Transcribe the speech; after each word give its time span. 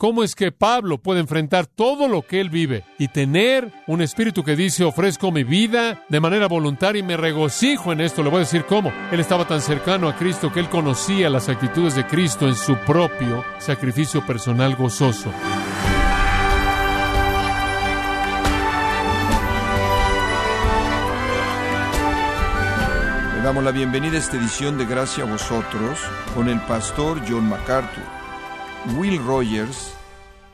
¿Cómo 0.00 0.22
es 0.22 0.34
que 0.34 0.50
Pablo 0.50 0.96
puede 0.96 1.20
enfrentar 1.20 1.66
todo 1.66 2.08
lo 2.08 2.22
que 2.22 2.40
él 2.40 2.48
vive 2.48 2.86
y 2.98 3.08
tener 3.08 3.70
un 3.86 4.00
espíritu 4.00 4.42
que 4.42 4.56
dice 4.56 4.82
ofrezco 4.82 5.30
mi 5.30 5.44
vida 5.44 6.06
de 6.08 6.20
manera 6.20 6.48
voluntaria 6.48 7.00
y 7.00 7.02
me 7.02 7.18
regocijo 7.18 7.92
en 7.92 8.00
esto? 8.00 8.22
Le 8.22 8.30
voy 8.30 8.38
a 8.38 8.46
decir 8.46 8.64
cómo. 8.64 8.90
Él 9.12 9.20
estaba 9.20 9.46
tan 9.46 9.60
cercano 9.60 10.08
a 10.08 10.16
Cristo 10.16 10.50
que 10.50 10.60
él 10.60 10.70
conocía 10.70 11.28
las 11.28 11.50
actitudes 11.50 11.96
de 11.96 12.06
Cristo 12.06 12.48
en 12.48 12.54
su 12.54 12.76
propio 12.76 13.44
sacrificio 13.58 14.24
personal 14.24 14.74
gozoso. 14.74 15.30
Le 23.36 23.42
damos 23.42 23.62
la 23.62 23.70
bienvenida 23.70 24.14
a 24.14 24.20
esta 24.20 24.38
edición 24.38 24.78
de 24.78 24.86
Gracia 24.86 25.24
a 25.24 25.26
vosotros 25.26 25.98
con 26.34 26.48
el 26.48 26.58
pastor 26.62 27.20
John 27.28 27.50
MacArthur. 27.50 28.19
Will 28.86 29.18
Rogers 29.18 29.92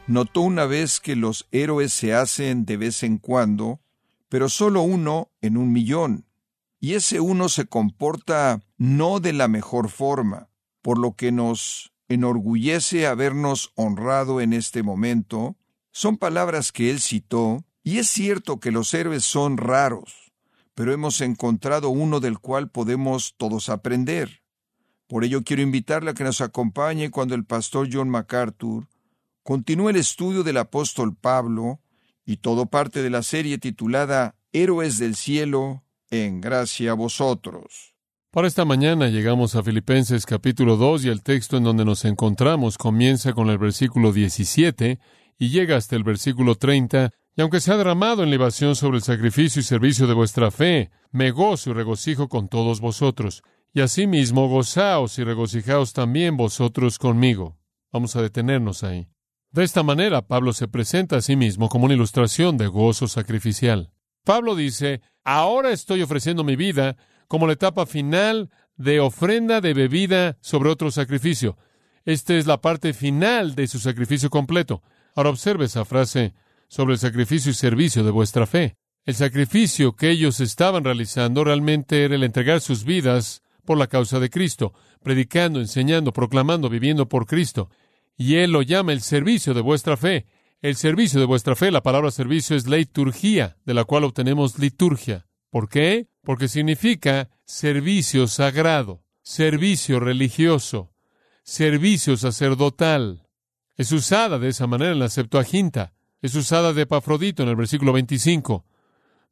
notó 0.09 0.41
una 0.41 0.67
vez 0.67 0.99
que 0.99 1.15
los 1.15 1.47
héroes 1.53 1.93
se 1.93 2.13
hacen 2.13 2.65
de 2.65 2.77
vez 2.77 3.05
en 3.05 3.19
cuando, 3.19 3.81
pero 4.29 4.49
solo 4.49 4.83
uno 4.83 5.31
en 5.41 5.57
un 5.57 5.73
millón, 5.73 6.27
y 6.81 6.95
ese 6.95 7.21
uno 7.21 7.49
se 7.49 7.67
comporta 7.67 8.63
no 8.79 9.21
de 9.21 9.33
la 9.33 9.47
mejor 9.47 9.91
forma, 9.91 10.49
por 10.83 10.99
lo 10.99 11.13
que 11.13 11.31
nos 11.31 11.93
enorgullece 12.09 13.07
habernos 13.07 13.73
honrado 13.77 14.41
en 14.41 14.53
este 14.53 14.83
momento, 14.83 15.57
son 15.93 16.17
palabras 16.17 16.73
que 16.73 16.91
él 16.91 17.01
citó, 17.01 17.65
y 17.85 17.99
es 17.99 18.09
cierto 18.09 18.59
que 18.59 18.73
los 18.73 18.93
héroes 18.93 19.25
son 19.25 19.57
raros, 19.57 20.33
pero 20.75 20.93
hemos 20.93 21.21
encontrado 21.21 21.91
uno 21.91 22.19
del 22.19 22.41
cual 22.41 22.71
podemos 22.71 23.35
todos 23.37 23.69
aprender. 23.69 24.43
Por 25.09 25.23
ello 25.23 25.43
quiero 25.45 25.63
invitarle 25.63 26.11
a 26.11 26.15
que 26.15 26.25
nos 26.25 26.41
acompañe 26.41 27.11
cuando 27.11 27.37
el 27.37 27.45
pastor 27.45 27.89
John 27.93 28.09
MacArthur 28.09 28.89
continúe 29.45 29.91
el 29.91 29.97
estudio 29.97 30.43
del 30.43 30.57
apóstol 30.57 31.15
Pablo 31.15 31.81
y 32.25 32.39
todo 32.39 32.67
parte 32.67 33.03
de 33.03 33.11
la 33.11 33.23
serie 33.23 33.59
titulada 33.59 34.35
Héroes 34.53 34.99
del 34.99 35.15
Cielo, 35.15 35.85
en 36.11 36.41
gracia 36.41 36.91
a 36.91 36.95
vosotros. 36.95 37.95
Para 38.33 38.49
esta 38.49 38.65
mañana 38.65 39.07
llegamos 39.07 39.55
a 39.55 39.63
Filipenses 39.63 40.27
capítulo 40.27 40.77
2 40.77 41.05
y 41.05 41.09
el 41.09 41.23
texto 41.23 41.57
en 41.57 41.63
donde 41.63 41.85
nos 41.85 42.05
encontramos 42.05 42.77
comienza 42.77 43.33
con 43.33 43.49
el 43.49 43.59
versículo 43.59 44.13
17 44.13 44.99
y 45.39 45.49
llega 45.51 45.77
hasta 45.77 45.95
el 45.95 46.03
versículo 46.03 46.57
30, 46.57 47.11
y 47.37 47.41
aunque 47.43 47.61
se 47.61 47.73
ha 47.73 47.77
derramado 47.77 48.25
en 48.25 48.31
libación 48.31 48.75
sobre 48.75 48.97
el 48.97 49.03
sacrificio 49.05 49.61
y 49.61 49.65
servicio 49.65 50.07
de 50.07 50.15
vuestra 50.15 50.51
fe, 50.51 50.91
me 51.13 51.31
gozo 51.31 51.71
y 51.71 51.75
regocijo 51.75 52.29
con 52.29 52.49
todos 52.49 52.81
vosotros 52.81 53.43
y 53.77 53.83
asimismo 53.83 54.49
gozaos 54.49 55.19
y 55.19 55.25
regocijaos 55.25 55.93
también 55.93 56.39
vosotros 56.39 56.99
conmigo. 56.99 57.59
Vamos 57.93 58.17
a 58.17 58.23
detenernos 58.23 58.83
ahí. 58.83 59.07
De 59.51 59.65
esta 59.65 59.83
manera, 59.83 60.23
Pablo 60.23 60.55
se 60.55 60.67
presenta 60.67 61.19
a 61.19 61.21
sí 61.21 61.37
mismo 61.37 61.69
como 61.69 61.85
una 61.85 61.93
ilustración 61.93 62.57
de 62.57 62.69
gozo 62.69 63.07
sacrificial. 63.07 63.93
Pablo 64.25 64.55
dice, 64.55 65.03
ahora 65.25 65.73
estoy 65.73 66.01
ofreciendo 66.01 66.43
mi 66.43 66.57
vida 66.57 66.97
como 67.29 67.47
la 67.47 67.53
etapa 67.53 67.85
final 67.85 68.49
de 68.79 69.01
ofrenda 69.01 69.61
de 69.61 69.75
bebida 69.75 70.39
sobre 70.41 70.71
otro 70.71 70.91
sacrificio. 70.91 71.59
Esta 72.07 72.33
es 72.33 72.47
la 72.47 72.63
parte 72.63 72.95
final 72.95 73.55
de 73.55 73.67
su 73.67 73.79
sacrificio 73.79 74.31
completo. 74.31 74.83
Ahora 75.15 75.29
observe 75.29 75.67
esa 75.67 75.85
frase 75.85 76.33
sobre 76.69 76.95
el 76.95 76.99
sacrificio 76.99 77.51
y 77.51 77.55
servicio 77.55 78.05
de 78.05 78.11
vuestra 78.11 78.47
fe. 78.47 78.79
El 79.05 79.17
sacrificio 79.17 79.97
que 79.97 80.09
ellos 80.09 80.41
estaban 80.41 80.83
realizando 80.83 81.45
realmente 81.45 82.07
era 82.07 82.15
el 82.15 82.25
entregar 82.25 82.63
sus 82.63 82.85
vidas 82.85 83.43
por 83.67 83.77
la 83.77 83.89
causa 83.89 84.19
de 84.19 84.31
Cristo, 84.31 84.73
predicando, 85.03 85.61
enseñando, 85.61 86.15
proclamando, 86.15 86.71
viviendo 86.71 87.09
por 87.09 87.27
Cristo. 87.27 87.69
Y 88.17 88.37
Él 88.37 88.53
lo 88.53 88.63
llama 88.63 88.93
el 88.93 89.03
servicio 89.03 89.53
de 89.53 89.61
vuestra 89.61 89.99
fe. 89.99 90.25
El 90.63 90.77
servicio 90.77 91.21
de 91.21 91.27
vuestra 91.27 91.55
fe, 91.55 91.71
la 91.71 91.83
palabra 91.83 92.11
servicio 92.11 92.57
es 92.57 92.67
liturgia, 92.67 93.59
de 93.67 93.75
la 93.75 93.85
cual 93.85 94.05
obtenemos 94.05 94.59
liturgia. 94.59 95.27
¿Por 95.51 95.69
qué? 95.69 96.09
Porque 96.23 96.49
significa 96.49 97.29
servicio 97.45 98.27
sagrado, 98.27 99.05
servicio 99.23 100.01
religioso, 100.01 100.93
servicio 101.43 102.17
sacerdotal. 102.17 103.29
Es 103.77 103.93
usada 103.93 104.39
de 104.39 104.49
esa 104.49 104.67
manera 104.67 104.93
en 104.93 104.99
la 104.99 105.11
Septuaginta. 105.11 105.93
Es 106.23 106.35
usada 106.35 106.73
de 106.73 106.83
Epafrodito 106.83 107.43
en 107.43 107.51
el 107.51 107.57
versículo 107.57 107.93
25. 107.93 108.65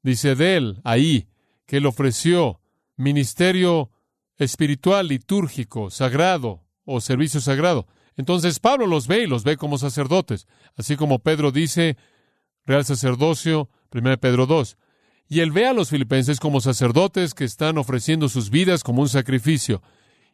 Dice 0.02 0.34
de 0.34 0.56
él 0.56 0.80
ahí 0.84 1.28
que 1.66 1.78
él 1.78 1.86
ofreció 1.86 2.60
ministerio 2.96 3.90
espiritual, 4.38 5.08
litúrgico, 5.08 5.90
sagrado 5.90 6.62
o 6.84 7.00
servicio 7.00 7.40
sagrado. 7.40 7.86
Entonces 8.16 8.60
Pablo 8.60 8.86
los 8.86 9.06
ve 9.06 9.22
y 9.22 9.26
los 9.26 9.44
ve 9.44 9.56
como 9.56 9.78
sacerdotes, 9.78 10.46
así 10.76 10.96
como 10.96 11.20
Pedro 11.20 11.50
dice, 11.50 11.96
real 12.64 12.84
sacerdocio, 12.84 13.70
1 13.92 14.18
Pedro 14.18 14.46
2. 14.46 14.76
Y 15.28 15.40
él 15.40 15.52
ve 15.52 15.66
a 15.66 15.72
los 15.72 15.90
filipenses 15.90 16.38
como 16.38 16.60
sacerdotes 16.60 17.34
que 17.34 17.44
están 17.44 17.78
ofreciendo 17.78 18.28
sus 18.28 18.50
vidas 18.50 18.84
como 18.84 19.02
un 19.02 19.08
sacrificio, 19.08 19.82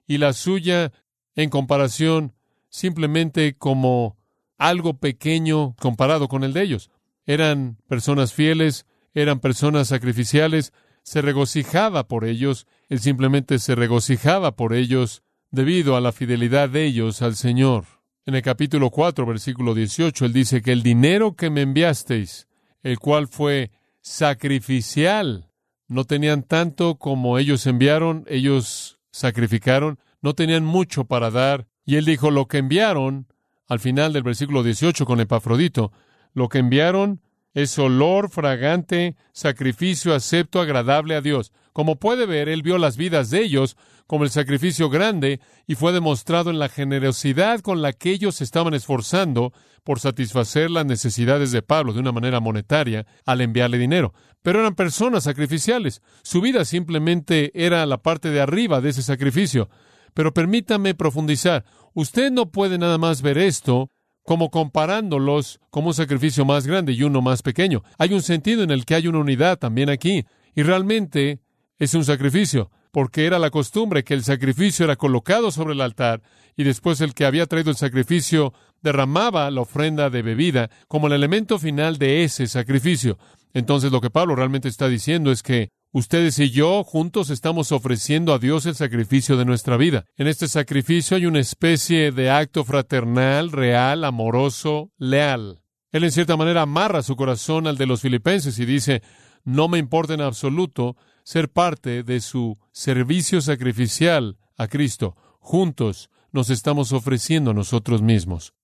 y 0.07 0.19
la 0.19 0.33
suya, 0.33 0.93
en 1.37 1.51
comparación, 1.51 2.35
simplemente 2.69 3.57
como 3.57 4.17
algo 4.59 4.99
pequeño 4.99 5.75
comparado 5.77 6.29
con 6.29 6.45
el 6.45 6.53
de 6.53 6.63
ellos. 6.63 6.91
Eran 7.25 7.79
personas 7.89 8.33
fieles, 8.33 8.87
eran 9.15 9.41
personas 9.41 9.89
sacrificiales, 9.89 10.73
se 11.03 11.23
regocijaba 11.23 12.07
por 12.07 12.25
ellos, 12.25 12.67
él 12.89 13.01
simplemente 13.01 13.59
se 13.59 13.75
regocijaba 13.75 14.57
por 14.57 14.75
ellos 14.75 15.23
debido 15.51 15.97
a 15.97 16.01
la 16.01 16.13
fidelidad 16.13 16.69
de 16.69 16.85
ellos 16.85 17.23
al 17.23 17.37
Señor. 17.37 17.85
En 18.27 18.35
el 18.35 18.43
capítulo 18.43 18.91
4, 18.91 19.27
versículo 19.27 19.75
18, 19.75 20.27
él 20.27 20.33
dice 20.33 20.63
que 20.63 20.73
el 20.73 20.83
dinero 20.83 21.35
que 21.35 21.51
me 21.51 21.63
enviasteis, 21.63 22.47
el 22.83 22.99
cual 22.99 23.29
fue 23.29 23.71
sacrificial, 24.01 25.51
no 25.89 26.05
tenían 26.05 26.43
tanto 26.43 26.97
como 26.97 27.39
ellos 27.39 27.67
enviaron, 27.67 28.25
ellos 28.29 28.99
sacrificaron, 29.11 29.99
no 30.23 30.35
tenían 30.35 30.65
mucho 30.65 31.05
para 31.05 31.31
dar, 31.31 31.67
y 31.85 31.97
él 31.97 32.05
dijo, 32.05 32.31
lo 32.31 32.47
que 32.47 32.59
enviaron, 32.59 33.27
al 33.67 33.81
final 33.81 34.13
del 34.13 34.23
versículo 34.23 34.63
18 34.63 35.05
con 35.05 35.21
Epafrodito, 35.21 35.93
lo 36.33 36.49
que 36.49 36.59
enviaron 36.59 37.21
es 37.55 37.79
olor 37.79 38.31
fragante, 38.31 39.17
sacrificio 39.33 40.15
acepto, 40.15 40.61
agradable 40.61 41.15
a 41.15 41.21
Dios. 41.21 41.53
Como 41.73 41.97
puede 41.97 42.27
ver, 42.27 42.49
él 42.49 42.63
vio 42.63 42.79
las 42.79 42.97
vidas 42.97 43.31
de 43.31 43.43
ellos 43.43 43.77
como 44.07 44.25
el 44.25 44.31
sacrificio 44.31 44.91
grande 44.91 45.41
y 45.67 45.77
fue 45.77 45.93
demostrado 45.93 46.51
en 46.51 46.59
la 46.59 46.69
generosidad 46.69 47.61
con 47.61 47.81
la 47.81 47.93
que 47.93 48.11
ellos 48.11 48.41
estaban 48.41 48.75
esforzando 48.75 49.53
por 49.85 50.01
satisfacer 50.01 50.71
las 50.71 50.85
necesidades 50.85 51.53
de 51.53 51.63
Pablo 51.63 51.93
de 51.93 52.01
una 52.01 52.13
manera 52.13 52.41
monetaria 52.41 53.07
al 53.25 53.41
enviarle 53.41 53.79
dinero. 53.79 54.13
Pero 54.43 54.61
eran 54.61 54.75
personas 54.75 55.25
sacrificiales. 55.25 56.03
Su 56.23 56.41
vida 56.41 56.65
simplemente 56.65 57.53
era 57.55 57.87
la 57.87 57.99
parte 57.99 58.31
de 58.31 58.41
arriba 58.41 58.81
de 58.81 58.91
ese 58.91 59.03
sacrificio. 59.03 59.69
Pero 60.13 60.35
permítame 60.35 60.95
profundizar. 60.95 61.65
Usted 61.95 62.33
no 62.33 62.51
puede 62.51 62.79
nada 62.79 62.99
más 62.99 63.23
ver 63.23 63.39
esto 63.39 63.91
como 64.31 64.53
comparándolos 64.53 65.59
como 65.71 65.89
un 65.89 65.95
sacrificio 65.95 66.45
más 66.45 66.65
grande 66.65 66.93
y 66.93 67.03
uno 67.03 67.21
más 67.21 67.43
pequeño. 67.43 67.83
Hay 67.99 68.15
un 68.15 68.23
sentido 68.23 68.63
en 68.63 68.71
el 68.71 68.85
que 68.85 68.95
hay 68.95 69.09
una 69.09 69.19
unidad 69.19 69.59
también 69.59 69.91
aquí, 69.91 70.25
y 70.55 70.63
realmente 70.63 71.41
es 71.81 71.95
un 71.95 72.05
sacrificio, 72.05 72.71
porque 72.93 73.27
era 73.27 73.41
la 73.41 73.51
costumbre 73.51 74.05
que 74.05 74.15
el 74.15 74.23
sacrificio 74.23 74.85
era 74.85 74.95
colocado 74.95 75.51
sobre 75.51 75.75
el 75.75 75.81
altar 75.81 76.23
y 76.57 76.63
después 76.63 77.01
el 77.01 77.13
que 77.13 77.25
había 77.25 77.47
traído 77.47 77.73
el 77.73 77.77
sacrificio 77.77 78.55
derramaba 78.83 79.51
la 79.51 79.63
ofrenda 79.63 80.11
de 80.11 80.23
bebida 80.23 80.71
como 80.87 81.09
el 81.09 81.15
elemento 81.15 81.59
final 81.59 81.99
de 81.99 82.23
ese 82.23 82.47
sacrificio. 82.47 83.19
Entonces 83.53 83.91
lo 83.91 84.01
que 84.01 84.11
Pablo 84.11 84.37
realmente 84.37 84.69
está 84.69 84.87
diciendo 84.87 85.33
es 85.33 85.43
que 85.43 85.71
Ustedes 85.93 86.39
y 86.39 86.51
yo 86.51 86.85
juntos 86.85 87.31
estamos 87.31 87.73
ofreciendo 87.73 88.33
a 88.33 88.39
Dios 88.39 88.65
el 88.67 88.77
sacrificio 88.77 89.37
de 89.37 89.45
nuestra 89.45 89.77
vida. 89.77 90.05
En 90.17 90.29
este 90.29 90.47
sacrificio 90.47 91.17
hay 91.17 91.27
una 91.27 91.41
especie 91.41 92.13
de 92.13 92.31
acto 92.31 92.65
fraternal, 92.65 93.51
real, 93.51 94.05
amoroso, 94.05 94.93
leal. 94.99 95.65
Él 95.91 96.05
en 96.05 96.13
cierta 96.13 96.37
manera 96.37 96.63
amarra 96.63 97.03
su 97.03 97.17
corazón 97.17 97.67
al 97.67 97.77
de 97.77 97.87
los 97.87 98.03
filipenses 98.03 98.57
y 98.61 98.67
dice, 98.67 99.03
no 99.43 99.67
me 99.67 99.79
importa 99.79 100.15
en 100.15 100.21
absoluto 100.21 100.97
ser 101.25 101.51
parte 101.51 102.05
de 102.05 102.21
su 102.21 102.57
servicio 102.71 103.41
sacrificial 103.41 104.39
a 104.57 104.69
Cristo. 104.69 105.17
Juntos 105.41 106.09
nos 106.31 106.51
estamos 106.51 106.93
ofreciendo 106.93 107.51
a 107.51 107.55
nosotros 107.55 108.01
mismos. 108.01 108.55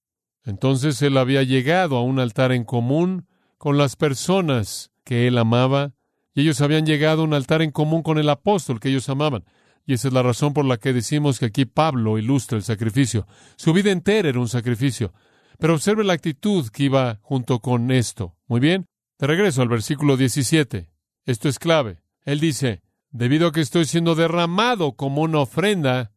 Entonces 0.44 1.02
él 1.02 1.18
había 1.18 1.42
llegado 1.42 1.96
a 1.96 2.02
un 2.02 2.20
altar 2.20 2.52
en 2.52 2.62
común 2.62 3.26
con 3.58 3.78
las 3.78 3.96
personas 3.96 4.92
que 5.02 5.26
él 5.26 5.38
amaba 5.38 5.95
y 6.36 6.42
ellos 6.42 6.60
habían 6.60 6.84
llegado 6.84 7.22
a 7.22 7.24
un 7.24 7.32
altar 7.32 7.62
en 7.62 7.70
común 7.70 8.02
con 8.02 8.18
el 8.18 8.28
apóstol 8.28 8.78
que 8.78 8.90
ellos 8.90 9.08
amaban. 9.08 9.44
Y 9.86 9.94
esa 9.94 10.08
es 10.08 10.14
la 10.14 10.22
razón 10.22 10.52
por 10.52 10.66
la 10.66 10.76
que 10.76 10.92
decimos 10.92 11.38
que 11.38 11.46
aquí 11.46 11.64
Pablo 11.64 12.18
ilustra 12.18 12.58
el 12.58 12.62
sacrificio. 12.62 13.26
Su 13.56 13.72
vida 13.72 13.90
entera 13.90 14.28
era 14.28 14.38
un 14.38 14.48
sacrificio. 14.48 15.14
Pero 15.58 15.72
observe 15.72 16.04
la 16.04 16.12
actitud 16.12 16.68
que 16.68 16.84
iba 16.84 17.20
junto 17.22 17.60
con 17.60 17.90
esto. 17.90 18.36
Muy 18.48 18.60
bien. 18.60 18.86
Te 19.16 19.26
regreso 19.26 19.62
al 19.62 19.68
versículo 19.68 20.18
17. 20.18 20.90
Esto 21.24 21.48
es 21.48 21.58
clave. 21.58 22.02
Él 22.26 22.38
dice, 22.38 22.82
debido 23.10 23.48
a 23.48 23.52
que 23.52 23.62
estoy 23.62 23.86
siendo 23.86 24.14
derramado 24.14 24.92
como 24.92 25.22
una 25.22 25.38
ofrenda, 25.38 26.12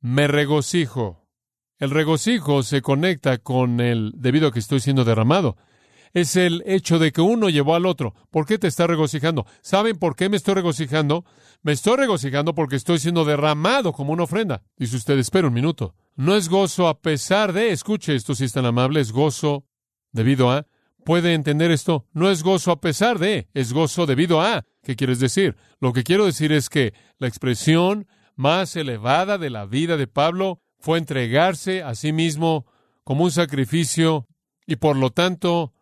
me 0.00 0.26
regocijo. 0.26 1.28
El 1.78 1.90
regocijo 1.90 2.62
se 2.62 2.80
conecta 2.80 3.36
con 3.36 3.80
el 3.80 4.12
debido 4.16 4.48
a 4.48 4.52
que 4.52 4.60
estoy 4.60 4.80
siendo 4.80 5.04
derramado. 5.04 5.58
Es 6.12 6.36
el 6.36 6.62
hecho 6.66 6.98
de 6.98 7.12
que 7.12 7.20
uno 7.20 7.48
llevó 7.48 7.74
al 7.74 7.86
otro. 7.86 8.14
¿Por 8.30 8.46
qué 8.46 8.58
te 8.58 8.66
está 8.66 8.86
regocijando? 8.86 9.46
¿Saben 9.62 9.98
por 9.98 10.16
qué 10.16 10.28
me 10.28 10.36
estoy 10.36 10.54
regocijando? 10.54 11.24
Me 11.62 11.72
estoy 11.72 11.96
regocijando 11.96 12.54
porque 12.54 12.76
estoy 12.76 12.98
siendo 12.98 13.24
derramado 13.24 13.92
como 13.92 14.12
una 14.12 14.24
ofrenda. 14.24 14.62
Dice 14.76 14.96
usted, 14.96 15.18
espera 15.18 15.48
un 15.48 15.54
minuto. 15.54 15.94
No 16.16 16.34
es 16.34 16.48
gozo 16.48 16.88
a 16.88 17.00
pesar 17.00 17.52
de, 17.52 17.70
escuche 17.70 18.14
esto 18.14 18.34
si 18.34 18.44
es 18.44 18.52
tan 18.52 18.66
amable, 18.66 19.00
es 19.00 19.12
gozo 19.12 19.64
debido 20.12 20.50
a. 20.50 20.66
¿Puede 21.04 21.34
entender 21.34 21.70
esto? 21.70 22.06
No 22.12 22.30
es 22.30 22.42
gozo 22.42 22.72
a 22.72 22.80
pesar 22.80 23.18
de, 23.18 23.48
es 23.54 23.72
gozo 23.72 24.06
debido 24.06 24.40
a. 24.40 24.64
¿Qué 24.82 24.96
quieres 24.96 25.20
decir? 25.20 25.56
Lo 25.80 25.92
que 25.92 26.04
quiero 26.04 26.26
decir 26.26 26.52
es 26.52 26.68
que 26.68 26.92
la 27.18 27.28
expresión 27.28 28.06
más 28.36 28.76
elevada 28.76 29.38
de 29.38 29.50
la 29.50 29.66
vida 29.66 29.96
de 29.96 30.06
Pablo 30.06 30.60
fue 30.78 30.98
entregarse 30.98 31.82
a 31.82 31.94
sí 31.94 32.12
mismo 32.12 32.66
como 33.04 33.24
un 33.24 33.30
sacrificio 33.30 34.26
y 34.66 34.76
por 34.76 34.96
lo 34.96 35.10
tanto 35.10 35.72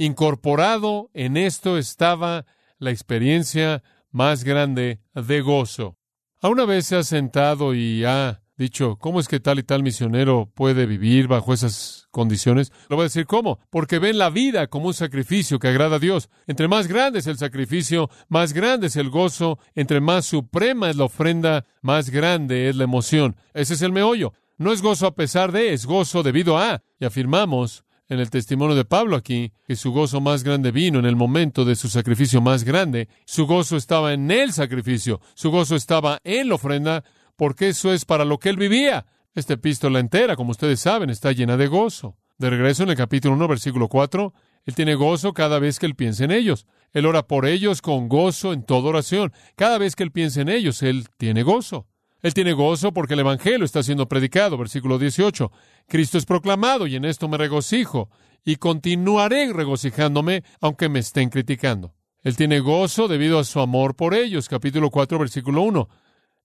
incorporado 0.00 1.10
en 1.12 1.36
esto 1.36 1.76
estaba 1.76 2.46
la 2.78 2.90
experiencia 2.90 3.82
más 4.10 4.44
grande 4.44 5.00
de 5.14 5.42
gozo. 5.42 5.98
¿A 6.40 6.48
una 6.48 6.64
vez 6.64 6.86
se 6.86 6.96
ha 6.96 7.02
sentado 7.02 7.74
y 7.74 8.06
ha 8.06 8.40
dicho, 8.56 8.96
¿cómo 8.96 9.20
es 9.20 9.28
que 9.28 9.40
tal 9.40 9.58
y 9.58 9.62
tal 9.62 9.82
misionero 9.82 10.50
puede 10.54 10.86
vivir 10.86 11.28
bajo 11.28 11.52
esas 11.52 12.08
condiciones? 12.10 12.72
Lo 12.88 12.96
voy 12.96 13.02
a 13.02 13.08
decir, 13.08 13.26
¿cómo? 13.26 13.58
Porque 13.68 13.98
ven 13.98 14.16
la 14.16 14.30
vida 14.30 14.68
como 14.68 14.86
un 14.86 14.94
sacrificio 14.94 15.58
que 15.58 15.68
agrada 15.68 15.96
a 15.96 15.98
Dios. 15.98 16.30
Entre 16.46 16.66
más 16.66 16.88
grande 16.88 17.18
es 17.18 17.26
el 17.26 17.36
sacrificio, 17.36 18.08
más 18.30 18.54
grande 18.54 18.86
es 18.86 18.96
el 18.96 19.10
gozo. 19.10 19.58
Entre 19.74 20.00
más 20.00 20.24
suprema 20.24 20.88
es 20.88 20.96
la 20.96 21.04
ofrenda, 21.04 21.66
más 21.82 22.08
grande 22.08 22.70
es 22.70 22.76
la 22.76 22.84
emoción. 22.84 23.36
Ese 23.52 23.74
es 23.74 23.82
el 23.82 23.92
meollo. 23.92 24.32
No 24.56 24.72
es 24.72 24.80
gozo 24.80 25.06
a 25.06 25.14
pesar 25.14 25.52
de, 25.52 25.74
es 25.74 25.84
gozo 25.84 26.22
debido 26.22 26.56
a. 26.56 26.82
Y 26.98 27.04
afirmamos 27.04 27.84
en 28.10 28.18
el 28.18 28.28
testimonio 28.28 28.76
de 28.76 28.84
Pablo 28.84 29.16
aquí 29.16 29.52
que 29.66 29.76
su 29.76 29.92
gozo 29.92 30.20
más 30.20 30.42
grande 30.42 30.72
vino 30.72 30.98
en 30.98 31.06
el 31.06 31.16
momento 31.16 31.64
de 31.64 31.76
su 31.76 31.88
sacrificio 31.88 32.42
más 32.42 32.64
grande. 32.64 33.08
Su 33.24 33.46
gozo 33.46 33.76
estaba 33.76 34.12
en 34.12 34.30
el 34.30 34.52
sacrificio, 34.52 35.20
su 35.34 35.50
gozo 35.50 35.76
estaba 35.76 36.18
en 36.24 36.48
la 36.48 36.56
ofrenda, 36.56 37.04
porque 37.36 37.68
eso 37.68 37.92
es 37.92 38.04
para 38.04 38.24
lo 38.24 38.38
que 38.38 38.50
él 38.50 38.56
vivía. 38.56 39.06
Esta 39.34 39.54
epístola 39.54 40.00
entera, 40.00 40.34
como 40.34 40.50
ustedes 40.50 40.80
saben, 40.80 41.08
está 41.08 41.30
llena 41.30 41.56
de 41.56 41.68
gozo. 41.68 42.16
De 42.36 42.50
regreso 42.50 42.82
en 42.82 42.90
el 42.90 42.96
capítulo 42.96 43.34
1, 43.36 43.46
versículo 43.46 43.86
4, 43.88 44.34
él 44.66 44.74
tiene 44.74 44.96
gozo 44.96 45.32
cada 45.32 45.60
vez 45.60 45.78
que 45.78 45.86
él 45.86 45.94
piensa 45.94 46.24
en 46.24 46.32
ellos. 46.32 46.66
Él 46.92 47.06
ora 47.06 47.28
por 47.28 47.46
ellos 47.46 47.80
con 47.80 48.08
gozo 48.08 48.52
en 48.52 48.64
toda 48.64 48.88
oración. 48.88 49.32
Cada 49.54 49.78
vez 49.78 49.94
que 49.94 50.02
él 50.02 50.10
piensa 50.10 50.40
en 50.40 50.48
ellos, 50.48 50.82
él 50.82 51.06
tiene 51.16 51.44
gozo. 51.44 51.86
Él 52.22 52.34
tiene 52.34 52.52
gozo 52.52 52.92
porque 52.92 53.14
el 53.14 53.20
Evangelio 53.20 53.64
está 53.64 53.82
siendo 53.82 54.08
predicado. 54.08 54.58
Versículo 54.58 54.98
18. 54.98 55.50
Cristo 55.88 56.18
es 56.18 56.26
proclamado 56.26 56.86
y 56.86 56.96
en 56.96 57.04
esto 57.04 57.28
me 57.28 57.38
regocijo 57.38 58.10
y 58.44 58.56
continuaré 58.56 59.52
regocijándome 59.52 60.42
aunque 60.60 60.88
me 60.88 60.98
estén 60.98 61.30
criticando. 61.30 61.94
Él 62.22 62.36
tiene 62.36 62.60
gozo 62.60 63.08
debido 63.08 63.38
a 63.38 63.44
su 63.44 63.60
amor 63.60 63.96
por 63.96 64.14
ellos. 64.14 64.48
Capítulo 64.48 64.90
4, 64.90 65.18
versículo 65.18 65.62
1. 65.62 65.88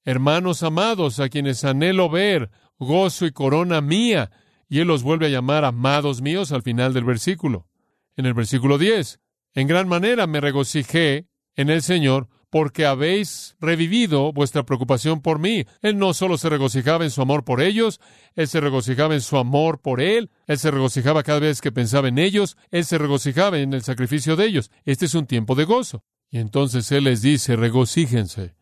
Hermanos 0.06 0.64
amados, 0.64 1.20
a 1.20 1.30
quienes 1.30 1.66
anhelo 1.66 2.10
ver, 2.10 2.50
gozo 2.80 3.26
y 3.26 3.32
corona 3.32 3.82
mía. 3.82 4.32
Y 4.70 4.80
él 4.80 4.88
los 4.88 5.04
vuelve 5.04 5.26
a 5.26 5.30
llamar 5.30 5.66
amados 5.66 6.22
míos 6.22 6.52
al 6.52 6.62
final 6.62 6.94
del 6.94 7.04
versículo. 7.04 7.68
En 8.16 8.26
el 8.26 8.34
versículo 8.34 8.78
10. 8.78 9.20
En 9.54 9.68
gran 9.68 9.88
manera 9.88 10.28
me 10.28 10.42
regocijé 10.42 11.28
en 11.56 11.70
el 11.70 11.82
Señor 11.82 12.30
porque 12.56 12.86
habéis 12.86 13.58
revivido 13.60 14.32
vuestra 14.32 14.64
preocupación 14.64 15.20
por 15.20 15.40
mí. 15.40 15.66
Él 15.82 15.98
no 15.98 16.14
solo 16.14 16.38
se 16.38 16.48
regocijaba 16.48 17.04
en 17.04 17.12
su 17.12 17.22
amor 17.22 17.44
por 17.44 17.60
ellos, 17.60 18.00
él 18.34 18.48
se 18.48 18.62
regocijaba 18.62 19.14
en 19.14 19.20
su 19.20 19.36
amor 19.36 19.82
por 19.82 20.00
él, 20.00 20.32
él 20.48 20.58
se 20.58 20.72
regocijaba 20.72 21.22
cada 21.22 21.42
vez 21.42 21.60
que 21.60 21.74
pensaba 21.74 22.08
en 22.08 22.18
ellos, 22.18 22.56
él 22.72 22.86
se 22.86 22.98
regocijaba 22.98 23.60
en 23.60 23.74
el 23.74 23.84
sacrificio 23.84 24.38
de 24.38 24.46
ellos. 24.46 24.72
Este 24.86 25.04
es 25.04 25.16
un 25.16 25.26
tiempo 25.26 25.56
de 25.56 25.66
gozo. 25.66 26.06
Y 26.30 26.38
entonces 26.38 26.90
él 26.94 27.04
les 27.04 27.22
dice, 27.22 27.58
regocíjense. 27.58 28.56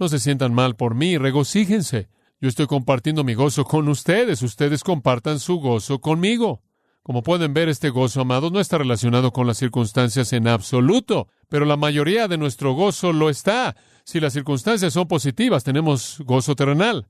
No 0.00 0.08
se 0.08 0.18
sientan 0.18 0.52
mal 0.52 0.74
por 0.74 0.96
mí, 0.96 1.16
regocíjense. 1.16 2.08
Yo 2.40 2.48
estoy 2.48 2.66
compartiendo 2.66 3.22
mi 3.22 3.34
gozo 3.34 3.62
con 3.66 3.86
ustedes, 3.86 4.42
ustedes 4.42 4.82
compartan 4.82 5.38
su 5.38 5.60
gozo 5.60 6.00
conmigo. 6.00 6.64
Como 7.08 7.22
pueden 7.22 7.54
ver, 7.54 7.70
este 7.70 7.88
gozo, 7.88 8.20
amados, 8.20 8.52
no 8.52 8.60
está 8.60 8.76
relacionado 8.76 9.32
con 9.32 9.46
las 9.46 9.56
circunstancias 9.56 10.34
en 10.34 10.46
absoluto, 10.46 11.28
pero 11.48 11.64
la 11.64 11.78
mayoría 11.78 12.28
de 12.28 12.36
nuestro 12.36 12.74
gozo 12.74 13.14
lo 13.14 13.30
está. 13.30 13.76
Si 14.04 14.20
las 14.20 14.34
circunstancias 14.34 14.92
son 14.92 15.08
positivas, 15.08 15.64
tenemos 15.64 16.18
gozo 16.26 16.54
terrenal. 16.54 17.06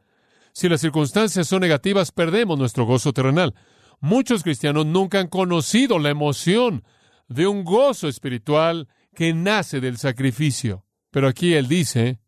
Si 0.53 0.69
las 0.69 0.83
circunstancias 0.83 1.49
son 1.49 1.63
negativas, 1.63 2.13
perdemos 2.13 2.57
nuestro 2.57 2.87
gozo 2.87 3.13
terrenal. 3.13 3.57
Muchos 3.99 4.45
cristianos 4.45 4.87
nunca 4.87 5.19
han 5.19 5.27
conocido 5.27 5.99
la 5.99 6.11
emoción 6.11 6.85
de 7.27 7.49
un 7.49 7.65
gozo 7.65 8.07
espiritual 8.07 8.87
que 9.17 9.35
nace 9.35 9.81
del 9.81 9.99
sacrificio. 9.99 10.85
Pero 11.11 11.27
aquí 11.27 11.55
él 11.55 11.67
dice, 11.67 12.21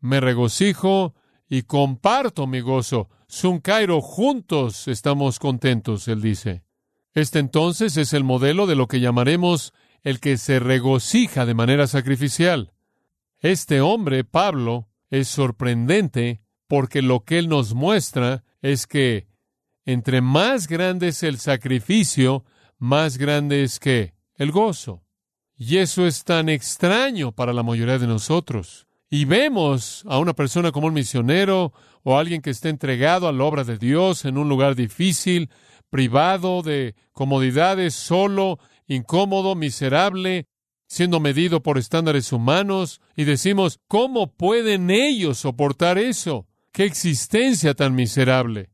me 0.00 0.20
regocijo 0.20 1.14
y 1.48 1.62
comparto 1.62 2.46
mi 2.46 2.60
gozo. 2.60 3.08
Sun 3.26 3.60
Cairo, 3.60 4.02
juntos 4.02 4.86
estamos 4.86 5.38
contentos, 5.38 6.08
él 6.08 6.20
dice. 6.20 6.65
Este 7.16 7.38
entonces 7.38 7.96
es 7.96 8.12
el 8.12 8.24
modelo 8.24 8.66
de 8.66 8.74
lo 8.74 8.88
que 8.88 9.00
llamaremos 9.00 9.72
el 10.02 10.20
que 10.20 10.36
se 10.36 10.60
regocija 10.60 11.46
de 11.46 11.54
manera 11.54 11.86
sacrificial. 11.86 12.74
Este 13.40 13.80
hombre, 13.80 14.22
Pablo, 14.22 14.90
es 15.08 15.26
sorprendente 15.26 16.42
porque 16.68 17.00
lo 17.00 17.24
que 17.24 17.38
él 17.38 17.48
nos 17.48 17.72
muestra 17.72 18.44
es 18.60 18.86
que 18.86 19.28
entre 19.86 20.20
más 20.20 20.68
grande 20.68 21.08
es 21.08 21.22
el 21.22 21.38
sacrificio, 21.38 22.44
más 22.76 23.16
grande 23.16 23.62
es 23.62 23.80
que 23.80 24.12
el 24.34 24.50
gozo. 24.50 25.02
Y 25.56 25.78
eso 25.78 26.06
es 26.06 26.22
tan 26.22 26.50
extraño 26.50 27.32
para 27.32 27.54
la 27.54 27.62
mayoría 27.62 27.98
de 27.98 28.06
nosotros. 28.06 28.86
Y 29.08 29.24
vemos 29.24 30.04
a 30.06 30.18
una 30.18 30.34
persona 30.34 30.70
como 30.70 30.88
un 30.88 30.92
misionero 30.92 31.72
o 32.02 32.18
alguien 32.18 32.42
que 32.42 32.50
está 32.50 32.68
entregado 32.68 33.26
a 33.26 33.32
la 33.32 33.44
obra 33.44 33.64
de 33.64 33.78
Dios 33.78 34.26
en 34.26 34.36
un 34.36 34.50
lugar 34.50 34.74
difícil, 34.74 35.48
privado 35.96 36.60
de 36.60 36.94
comodidades, 37.12 37.94
solo, 37.94 38.58
incómodo, 38.86 39.54
miserable, 39.54 40.46
siendo 40.86 41.20
medido 41.20 41.62
por 41.62 41.78
estándares 41.78 42.34
humanos, 42.34 43.00
y 43.16 43.24
decimos, 43.24 43.80
¿cómo 43.88 44.34
pueden 44.34 44.90
ellos 44.90 45.38
soportar 45.38 45.96
eso? 45.96 46.46
¡Qué 46.70 46.84
existencia 46.84 47.72
tan 47.72 47.94
miserable! 47.94 48.68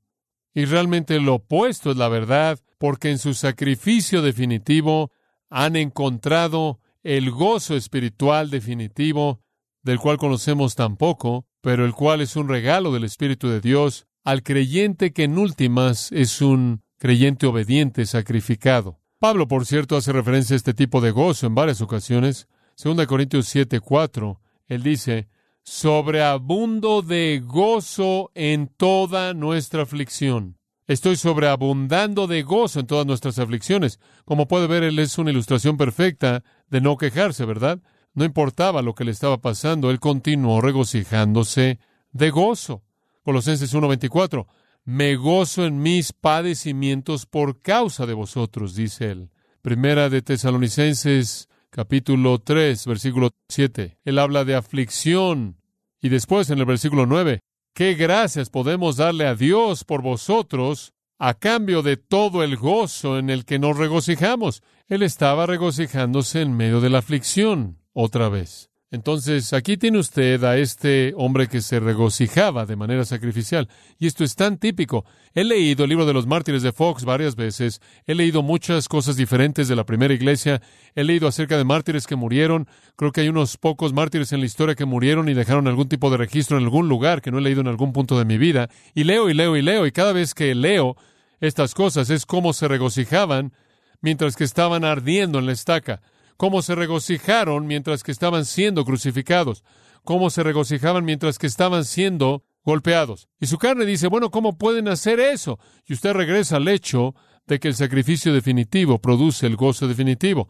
Y 0.52 0.64
realmente 0.64 1.20
lo 1.20 1.36
opuesto 1.36 1.92
es 1.92 1.96
la 1.96 2.08
verdad, 2.08 2.58
porque 2.76 3.10
en 3.10 3.18
su 3.18 3.34
sacrificio 3.34 4.20
definitivo 4.20 5.12
han 5.48 5.76
encontrado 5.76 6.80
el 7.04 7.30
gozo 7.30 7.76
espiritual 7.76 8.50
definitivo, 8.50 9.44
del 9.84 10.00
cual 10.00 10.16
conocemos 10.16 10.74
tan 10.74 10.96
poco, 10.96 11.46
pero 11.60 11.84
el 11.84 11.92
cual 11.92 12.20
es 12.20 12.34
un 12.34 12.48
regalo 12.48 12.92
del 12.92 13.04
Espíritu 13.04 13.48
de 13.48 13.60
Dios 13.60 14.08
al 14.24 14.42
creyente 14.42 15.12
que 15.12 15.22
en 15.22 15.38
últimas 15.38 16.10
es 16.10 16.42
un 16.42 16.81
creyente 17.02 17.46
obediente, 17.46 18.06
sacrificado. 18.06 19.00
Pablo, 19.18 19.48
por 19.48 19.66
cierto, 19.66 19.96
hace 19.96 20.12
referencia 20.12 20.54
a 20.54 20.56
este 20.56 20.72
tipo 20.72 21.00
de 21.00 21.10
gozo 21.10 21.48
en 21.48 21.54
varias 21.56 21.80
ocasiones. 21.80 22.46
2 22.80 23.08
Corintios 23.08 23.48
7, 23.48 23.80
4, 23.80 24.40
él 24.68 24.84
dice, 24.84 25.26
sobreabundo 25.64 27.02
de 27.02 27.42
gozo 27.44 28.30
en 28.36 28.68
toda 28.68 29.34
nuestra 29.34 29.82
aflicción. 29.82 30.58
Estoy 30.86 31.16
sobreabundando 31.16 32.28
de 32.28 32.44
gozo 32.44 32.78
en 32.78 32.86
todas 32.86 33.04
nuestras 33.04 33.40
aflicciones. 33.40 33.98
Como 34.24 34.46
puede 34.46 34.68
ver, 34.68 34.84
él 34.84 34.96
es 35.00 35.18
una 35.18 35.32
ilustración 35.32 35.76
perfecta 35.76 36.44
de 36.70 36.80
no 36.80 36.96
quejarse, 36.96 37.44
¿verdad? 37.44 37.80
No 38.14 38.24
importaba 38.24 38.80
lo 38.80 38.94
que 38.94 39.02
le 39.02 39.10
estaba 39.10 39.40
pasando, 39.40 39.90
él 39.90 39.98
continuó 39.98 40.60
regocijándose 40.60 41.80
de 42.12 42.30
gozo. 42.30 42.84
Colosenses 43.24 43.74
1:24 43.74 44.46
me 44.84 45.16
gozo 45.16 45.64
en 45.64 45.80
mis 45.80 46.12
padecimientos 46.12 47.26
por 47.26 47.62
causa 47.62 48.06
de 48.06 48.14
vosotros, 48.14 48.74
dice 48.74 49.10
él. 49.10 49.30
Primera 49.60 50.08
de 50.08 50.22
Tesalonicenses, 50.22 51.48
capítulo 51.70 52.40
3, 52.40 52.86
versículo 52.86 53.30
7. 53.48 53.98
Él 54.04 54.18
habla 54.18 54.44
de 54.44 54.56
aflicción. 54.56 55.56
Y 56.00 56.08
después, 56.08 56.50
en 56.50 56.58
el 56.58 56.64
versículo 56.64 57.06
9, 57.06 57.40
qué 57.74 57.94
gracias 57.94 58.50
podemos 58.50 58.96
darle 58.96 59.26
a 59.26 59.36
Dios 59.36 59.84
por 59.84 60.02
vosotros 60.02 60.92
a 61.18 61.34
cambio 61.34 61.82
de 61.82 61.96
todo 61.96 62.42
el 62.42 62.56
gozo 62.56 63.16
en 63.16 63.30
el 63.30 63.44
que 63.44 63.60
nos 63.60 63.76
regocijamos. 63.76 64.64
Él 64.88 65.04
estaba 65.04 65.46
regocijándose 65.46 66.40
en 66.40 66.56
medio 66.56 66.80
de 66.80 66.90
la 66.90 66.98
aflicción, 66.98 67.78
otra 67.92 68.28
vez. 68.28 68.71
Entonces, 68.92 69.54
aquí 69.54 69.78
tiene 69.78 69.98
usted 69.98 70.44
a 70.44 70.58
este 70.58 71.14
hombre 71.16 71.48
que 71.48 71.62
se 71.62 71.80
regocijaba 71.80 72.66
de 72.66 72.76
manera 72.76 73.06
sacrificial. 73.06 73.70
Y 73.98 74.06
esto 74.06 74.22
es 74.22 74.36
tan 74.36 74.58
típico. 74.58 75.06
He 75.34 75.44
leído 75.44 75.84
el 75.84 75.88
libro 75.88 76.04
de 76.04 76.12
los 76.12 76.26
mártires 76.26 76.62
de 76.62 76.72
Fox 76.72 77.06
varias 77.06 77.34
veces. 77.34 77.80
He 78.06 78.14
leído 78.14 78.42
muchas 78.42 78.88
cosas 78.88 79.16
diferentes 79.16 79.66
de 79.66 79.76
la 79.76 79.86
primera 79.86 80.12
iglesia. 80.12 80.60
He 80.94 81.04
leído 81.04 81.26
acerca 81.26 81.56
de 81.56 81.64
mártires 81.64 82.06
que 82.06 82.16
murieron. 82.16 82.68
Creo 82.94 83.12
que 83.12 83.22
hay 83.22 83.30
unos 83.30 83.56
pocos 83.56 83.94
mártires 83.94 84.30
en 84.34 84.40
la 84.40 84.46
historia 84.46 84.74
que 84.74 84.84
murieron 84.84 85.26
y 85.30 85.32
dejaron 85.32 85.68
algún 85.68 85.88
tipo 85.88 86.10
de 86.10 86.18
registro 86.18 86.58
en 86.58 86.64
algún 86.64 86.90
lugar 86.90 87.22
que 87.22 87.30
no 87.30 87.38
he 87.38 87.42
leído 87.42 87.62
en 87.62 87.68
algún 87.68 87.94
punto 87.94 88.18
de 88.18 88.26
mi 88.26 88.36
vida. 88.36 88.68
Y 88.94 89.04
leo 89.04 89.30
y 89.30 89.34
leo 89.34 89.56
y 89.56 89.62
leo. 89.62 89.86
Y 89.86 89.92
cada 89.92 90.12
vez 90.12 90.34
que 90.34 90.54
leo, 90.54 90.98
estas 91.40 91.72
cosas, 91.74 92.10
es 92.10 92.26
cómo 92.26 92.52
se 92.52 92.68
regocijaban 92.68 93.54
mientras 94.02 94.36
que 94.36 94.44
estaban 94.44 94.84
ardiendo 94.84 95.38
en 95.38 95.46
la 95.46 95.52
estaca, 95.52 96.02
cómo 96.36 96.62
se 96.62 96.74
regocijaron 96.74 97.66
mientras 97.66 98.02
que 98.02 98.12
estaban 98.12 98.44
siendo 98.44 98.84
crucificados, 98.84 99.64
cómo 100.04 100.30
se 100.30 100.42
regocijaban 100.42 101.04
mientras 101.04 101.38
que 101.38 101.46
estaban 101.46 101.84
siendo 101.84 102.44
golpeados. 102.64 103.28
Y 103.40 103.46
su 103.46 103.58
carne 103.58 103.84
dice, 103.84 104.08
bueno, 104.08 104.30
¿cómo 104.30 104.58
pueden 104.58 104.88
hacer 104.88 105.20
eso? 105.20 105.58
Y 105.86 105.94
usted 105.94 106.12
regresa 106.12 106.56
al 106.56 106.68
hecho 106.68 107.14
de 107.46 107.58
que 107.58 107.68
el 107.68 107.74
sacrificio 107.74 108.32
definitivo 108.32 109.00
produce 109.00 109.46
el 109.46 109.56
gozo 109.56 109.88
definitivo. 109.88 110.48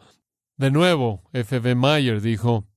De 0.57 0.69
nuevo, 0.71 1.23
F. 1.33 1.59
B. 1.59 1.75
Mayer 1.75 2.21
dijo, 2.21 2.67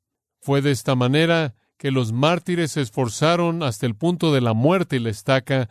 fue 0.41 0.63
de 0.63 0.71
esta 0.71 0.95
manera 0.95 1.55
que 1.77 1.91
los 1.91 2.13
mártires 2.13 2.73
se 2.73 2.81
esforzaron 2.81 3.63
hasta 3.63 3.87
el 3.87 3.95
punto 3.95 4.33
de 4.33 4.41
la 4.41 4.55
muerte 4.55 4.97
y 4.97 5.01
la 5.01 5.11
estaca, 5.11 5.69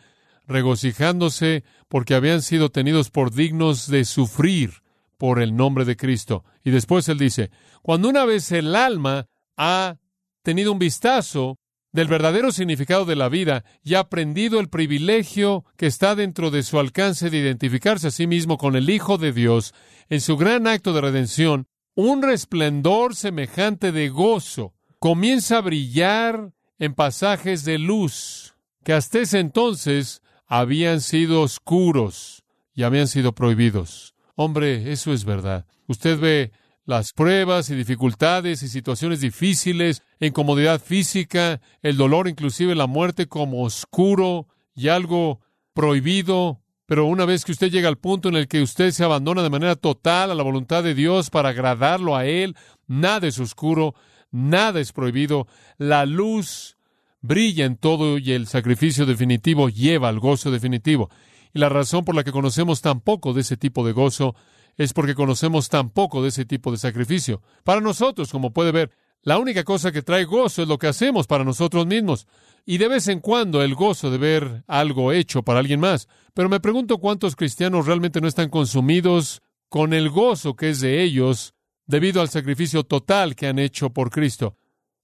regocijándose 0.47 1.63
porque 1.87 2.13
habían 2.13 2.43
sido 2.43 2.69
tenidos 2.69 3.09
por 3.09 3.31
dignos 3.31 3.87
de 3.87 4.05
sufrir 4.05 4.83
por 5.25 5.41
el 5.41 5.55
nombre 5.55 5.85
de 5.85 5.97
Cristo. 5.97 6.43
Y 6.63 6.69
después 6.69 7.09
él 7.09 7.17
dice, 7.17 7.49
cuando 7.81 8.09
una 8.09 8.25
vez 8.25 8.51
el 8.51 8.75
alma 8.75 9.25
ha 9.57 9.97
tenido 10.43 10.71
un 10.71 10.77
vistazo 10.77 11.57
del 11.91 12.07
verdadero 12.07 12.51
significado 12.51 13.05
de 13.05 13.15
la 13.15 13.27
vida 13.27 13.65
y 13.81 13.95
ha 13.95 14.01
aprendido 14.01 14.59
el 14.59 14.69
privilegio 14.69 15.65
que 15.77 15.87
está 15.87 16.13
dentro 16.13 16.51
de 16.51 16.61
su 16.61 16.77
alcance 16.77 17.31
de 17.31 17.39
identificarse 17.39 18.09
a 18.09 18.11
sí 18.11 18.27
mismo 18.27 18.59
con 18.59 18.75
el 18.75 18.87
Hijo 18.87 19.17
de 19.17 19.33
Dios 19.33 19.73
en 20.09 20.21
su 20.21 20.37
gran 20.37 20.67
acto 20.67 20.93
de 20.93 21.01
redención, 21.01 21.65
un 21.95 22.21
resplendor 22.21 23.15
semejante 23.15 23.91
de 23.91 24.09
gozo 24.09 24.75
comienza 24.99 25.57
a 25.57 25.61
brillar 25.61 26.51
en 26.77 26.93
pasajes 26.93 27.65
de 27.65 27.79
luz 27.79 28.53
que 28.83 28.93
hasta 28.93 29.21
ese 29.21 29.39
entonces 29.39 30.21
habían 30.45 31.01
sido 31.01 31.41
oscuros 31.41 32.43
y 32.75 32.83
habían 32.83 33.07
sido 33.07 33.33
prohibidos. 33.33 34.14
Hombre, 34.35 34.91
eso 34.91 35.13
es 35.13 35.25
verdad. 35.25 35.65
Usted 35.87 36.19
ve 36.19 36.51
las 36.85 37.13
pruebas 37.13 37.69
y 37.69 37.75
dificultades 37.75 38.61
y 38.61 38.67
situaciones 38.67 39.21
difíciles, 39.21 40.03
incomodidad 40.19 40.81
física, 40.81 41.61
el 41.81 41.97
dolor, 41.97 42.27
inclusive 42.27 42.75
la 42.75 42.85
muerte 42.85 43.27
como 43.27 43.63
oscuro 43.63 44.47
y 44.75 44.89
algo 44.89 45.39
prohibido. 45.73 46.61
Pero 46.85 47.05
una 47.05 47.25
vez 47.25 47.43
que 47.45 47.51
usted 47.51 47.71
llega 47.71 47.87
al 47.87 47.97
punto 47.97 48.29
en 48.29 48.35
el 48.35 48.47
que 48.47 48.61
usted 48.61 48.91
se 48.91 49.03
abandona 49.03 49.41
de 49.41 49.49
manera 49.49 49.75
total 49.75 50.29
a 50.29 50.35
la 50.35 50.43
voluntad 50.43 50.83
de 50.83 50.93
Dios 50.93 51.31
para 51.31 51.49
agradarlo 51.49 52.15
a 52.15 52.25
Él, 52.25 52.55
nada 52.87 53.27
es 53.27 53.39
oscuro, 53.39 53.95
nada 54.29 54.79
es 54.79 54.91
prohibido, 54.91 55.47
la 55.77 56.05
luz 56.05 56.77
brilla 57.21 57.65
en 57.65 57.77
todo 57.77 58.19
y 58.19 58.33
el 58.33 58.45
sacrificio 58.45 59.07
definitivo 59.07 59.69
lleva 59.69 60.09
al 60.09 60.19
gozo 60.19 60.51
definitivo. 60.51 61.09
Y 61.55 61.59
la 61.59 61.69
razón 61.69 62.03
por 62.03 62.15
la 62.15 62.25
que 62.25 62.33
conocemos 62.33 62.81
tan 62.81 62.99
poco 62.99 63.33
de 63.33 63.39
ese 63.39 63.55
tipo 63.55 63.85
de 63.85 63.93
gozo 63.93 64.35
es 64.75 64.91
porque 64.91 65.15
conocemos 65.15 65.69
tan 65.69 65.89
poco 65.89 66.21
de 66.21 66.27
ese 66.27 66.43
tipo 66.43 66.69
de 66.69 66.77
sacrificio. 66.77 67.41
Para 67.63 67.79
nosotros, 67.79 68.29
como 68.29 68.51
puede 68.51 68.73
ver, 68.73 68.91
la 69.21 69.39
única 69.39 69.63
cosa 69.63 69.93
que 69.93 70.01
trae 70.01 70.25
gozo 70.25 70.63
es 70.63 70.67
lo 70.67 70.77
que 70.77 70.87
hacemos 70.87 71.27
para 71.27 71.45
nosotros 71.45 71.87
mismos. 71.87 72.27
Y 72.65 72.77
de 72.77 72.89
vez 72.89 73.07
en 73.07 73.21
cuando 73.21 73.63
el 73.63 73.73
gozo 73.73 74.11
de 74.11 74.17
ver 74.17 74.65
algo 74.67 75.13
hecho 75.13 75.43
para 75.43 75.59
alguien 75.59 75.79
más. 75.79 76.09
Pero 76.33 76.49
me 76.49 76.59
pregunto 76.59 76.97
cuántos 76.97 77.37
cristianos 77.37 77.85
realmente 77.85 78.19
no 78.19 78.27
están 78.27 78.49
consumidos 78.49 79.41
con 79.69 79.93
el 79.93 80.09
gozo 80.09 80.57
que 80.57 80.71
es 80.71 80.81
de 80.81 81.03
ellos 81.03 81.53
debido 81.87 82.19
al 82.19 82.27
sacrificio 82.27 82.83
total 82.83 83.33
que 83.33 83.47
han 83.47 83.59
hecho 83.59 83.91
por 83.91 84.09
Cristo. 84.09 84.57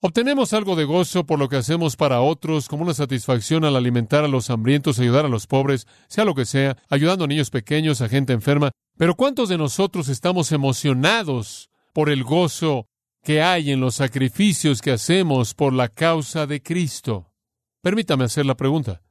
Obtenemos 0.03 0.53
algo 0.53 0.75
de 0.75 0.83
gozo 0.83 1.27
por 1.27 1.37
lo 1.37 1.47
que 1.47 1.57
hacemos 1.57 1.95
para 1.95 2.21
otros, 2.21 2.67
como 2.67 2.81
una 2.81 2.95
satisfacción 2.95 3.65
al 3.65 3.75
alimentar 3.75 4.23
a 4.23 4.27
los 4.27 4.49
hambrientos, 4.49 4.97
ayudar 4.97 5.25
a 5.25 5.29
los 5.29 5.45
pobres, 5.45 5.85
sea 6.07 6.25
lo 6.25 6.33
que 6.33 6.45
sea, 6.45 6.75
ayudando 6.89 7.25
a 7.25 7.27
niños 7.27 7.51
pequeños, 7.51 8.01
a 8.01 8.09
gente 8.09 8.33
enferma. 8.33 8.71
Pero 8.97 9.13
¿cuántos 9.13 9.47
de 9.47 9.59
nosotros 9.59 10.09
estamos 10.09 10.51
emocionados 10.53 11.69
por 11.93 12.09
el 12.09 12.23
gozo 12.23 12.87
que 13.21 13.43
hay 13.43 13.69
en 13.69 13.79
los 13.79 13.93
sacrificios 13.93 14.81
que 14.81 14.91
hacemos 14.91 15.53
por 15.53 15.71
la 15.71 15.87
causa 15.87 16.47
de 16.47 16.63
Cristo? 16.63 17.31
Permítame 17.83 18.23
hacer 18.23 18.47
la 18.47 18.57
pregunta. 18.57 19.03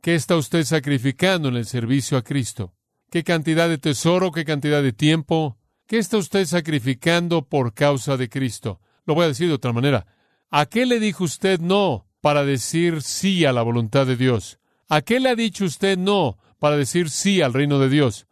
¿Qué 0.00 0.14
está 0.14 0.36
usted 0.36 0.62
sacrificando 0.62 1.48
en 1.48 1.56
el 1.56 1.66
servicio 1.66 2.16
a 2.16 2.22
Cristo? 2.22 2.72
¿Qué 3.10 3.24
cantidad 3.24 3.68
de 3.68 3.78
tesoro, 3.78 4.30
qué 4.30 4.44
cantidad 4.44 4.80
de 4.80 4.92
tiempo? 4.92 5.58
¿Qué 5.88 5.98
está 5.98 6.18
usted 6.18 6.44
sacrificando 6.46 7.48
por 7.48 7.74
causa 7.74 8.16
de 8.16 8.28
Cristo? 8.28 8.80
Lo 9.06 9.16
voy 9.16 9.24
a 9.24 9.28
decir 9.28 9.48
de 9.48 9.54
otra 9.54 9.72
manera. 9.72 10.06
¿A 10.50 10.66
qué 10.66 10.86
le 10.86 11.00
dijo 11.00 11.24
usted 11.24 11.58
no 11.58 12.06
para 12.20 12.44
decir 12.44 13.02
sí 13.02 13.44
a 13.44 13.52
la 13.52 13.62
voluntad 13.62 14.06
de 14.06 14.16
Dios? 14.16 14.60
¿A 14.88 15.02
qué 15.02 15.18
le 15.18 15.28
ha 15.28 15.34
dicho 15.34 15.64
usted 15.64 15.98
no 15.98 16.38
para 16.60 16.76
decir 16.76 17.10
sí 17.10 17.42
al 17.42 17.52
reino 17.52 17.80
de 17.80 17.88
Dios? 17.88 18.28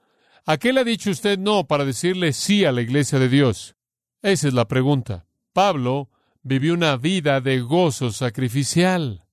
¿A 0.46 0.56
qué 0.56 0.72
le 0.72 0.80
ha 0.80 0.84
dicho 0.84 1.10
usted 1.10 1.38
no 1.38 1.66
para 1.66 1.84
decirle 1.84 2.32
sí 2.32 2.64
a 2.64 2.70
la 2.70 2.82
iglesia 2.82 3.18
de 3.18 3.28
Dios? 3.28 3.74
Esa 4.22 4.46
es 4.46 4.54
la 4.54 4.68
pregunta. 4.68 5.26
Pablo 5.52 6.08
vivió 6.42 6.74
una 6.74 6.96
vida 6.96 7.40
de 7.40 7.60
gozo 7.60 8.12
sacrificial. 8.12 9.24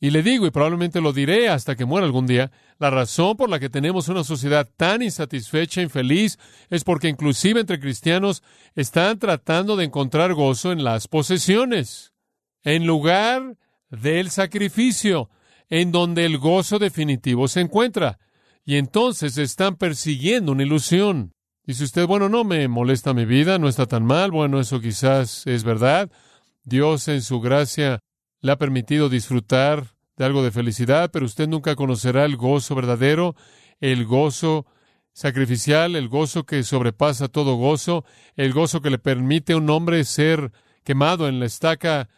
Y 0.00 0.08
le 0.08 0.22
digo, 0.22 0.46
y 0.46 0.50
probablemente 0.50 1.02
lo 1.02 1.12
diré 1.12 1.50
hasta 1.50 1.76
que 1.76 1.84
muera 1.84 2.06
algún 2.06 2.26
día, 2.26 2.50
la 2.78 2.88
razón 2.88 3.36
por 3.36 3.50
la 3.50 3.60
que 3.60 3.68
tenemos 3.68 4.08
una 4.08 4.24
sociedad 4.24 4.66
tan 4.78 5.02
insatisfecha 5.02 5.82
infeliz 5.82 6.38
es 6.70 6.84
porque 6.84 7.08
inclusive 7.08 7.60
entre 7.60 7.80
cristianos 7.80 8.42
están 8.74 9.18
tratando 9.18 9.76
de 9.76 9.84
encontrar 9.84 10.32
gozo 10.32 10.72
en 10.72 10.84
las 10.84 11.06
posesiones 11.06 12.10
en 12.64 12.86
lugar 12.86 13.56
del 13.90 14.30
sacrificio, 14.30 15.30
en 15.68 15.92
donde 15.92 16.24
el 16.24 16.38
gozo 16.38 16.78
definitivo 16.78 17.48
se 17.48 17.60
encuentra. 17.60 18.18
Y 18.64 18.76
entonces 18.76 19.38
están 19.38 19.76
persiguiendo 19.76 20.52
una 20.52 20.62
ilusión. 20.62 21.32
Dice 21.64 21.84
usted, 21.84 22.06
bueno, 22.06 22.28
no 22.28 22.44
me 22.44 22.66
molesta 22.68 23.14
mi 23.14 23.24
vida, 23.24 23.58
no 23.58 23.68
está 23.68 23.86
tan 23.86 24.04
mal, 24.04 24.30
bueno, 24.30 24.60
eso 24.60 24.80
quizás 24.80 25.46
es 25.46 25.64
verdad. 25.64 26.10
Dios 26.64 27.08
en 27.08 27.22
su 27.22 27.40
gracia 27.40 28.00
le 28.40 28.52
ha 28.52 28.58
permitido 28.58 29.08
disfrutar 29.08 29.94
de 30.16 30.24
algo 30.24 30.42
de 30.42 30.50
felicidad, 30.50 31.10
pero 31.12 31.26
usted 31.26 31.48
nunca 31.48 31.76
conocerá 31.76 32.24
el 32.24 32.36
gozo 32.36 32.74
verdadero, 32.74 33.34
el 33.80 34.04
gozo 34.04 34.66
sacrificial, 35.12 35.96
el 35.96 36.08
gozo 36.08 36.44
que 36.44 36.62
sobrepasa 36.62 37.28
todo 37.28 37.56
gozo, 37.56 38.04
el 38.36 38.52
gozo 38.52 38.80
que 38.80 38.90
le 38.90 38.98
permite 38.98 39.52
a 39.52 39.56
un 39.56 39.70
hombre 39.70 40.04
ser 40.04 40.52
quemado 40.84 41.28
en 41.28 41.40
la 41.40 41.46
estaca 41.46 42.08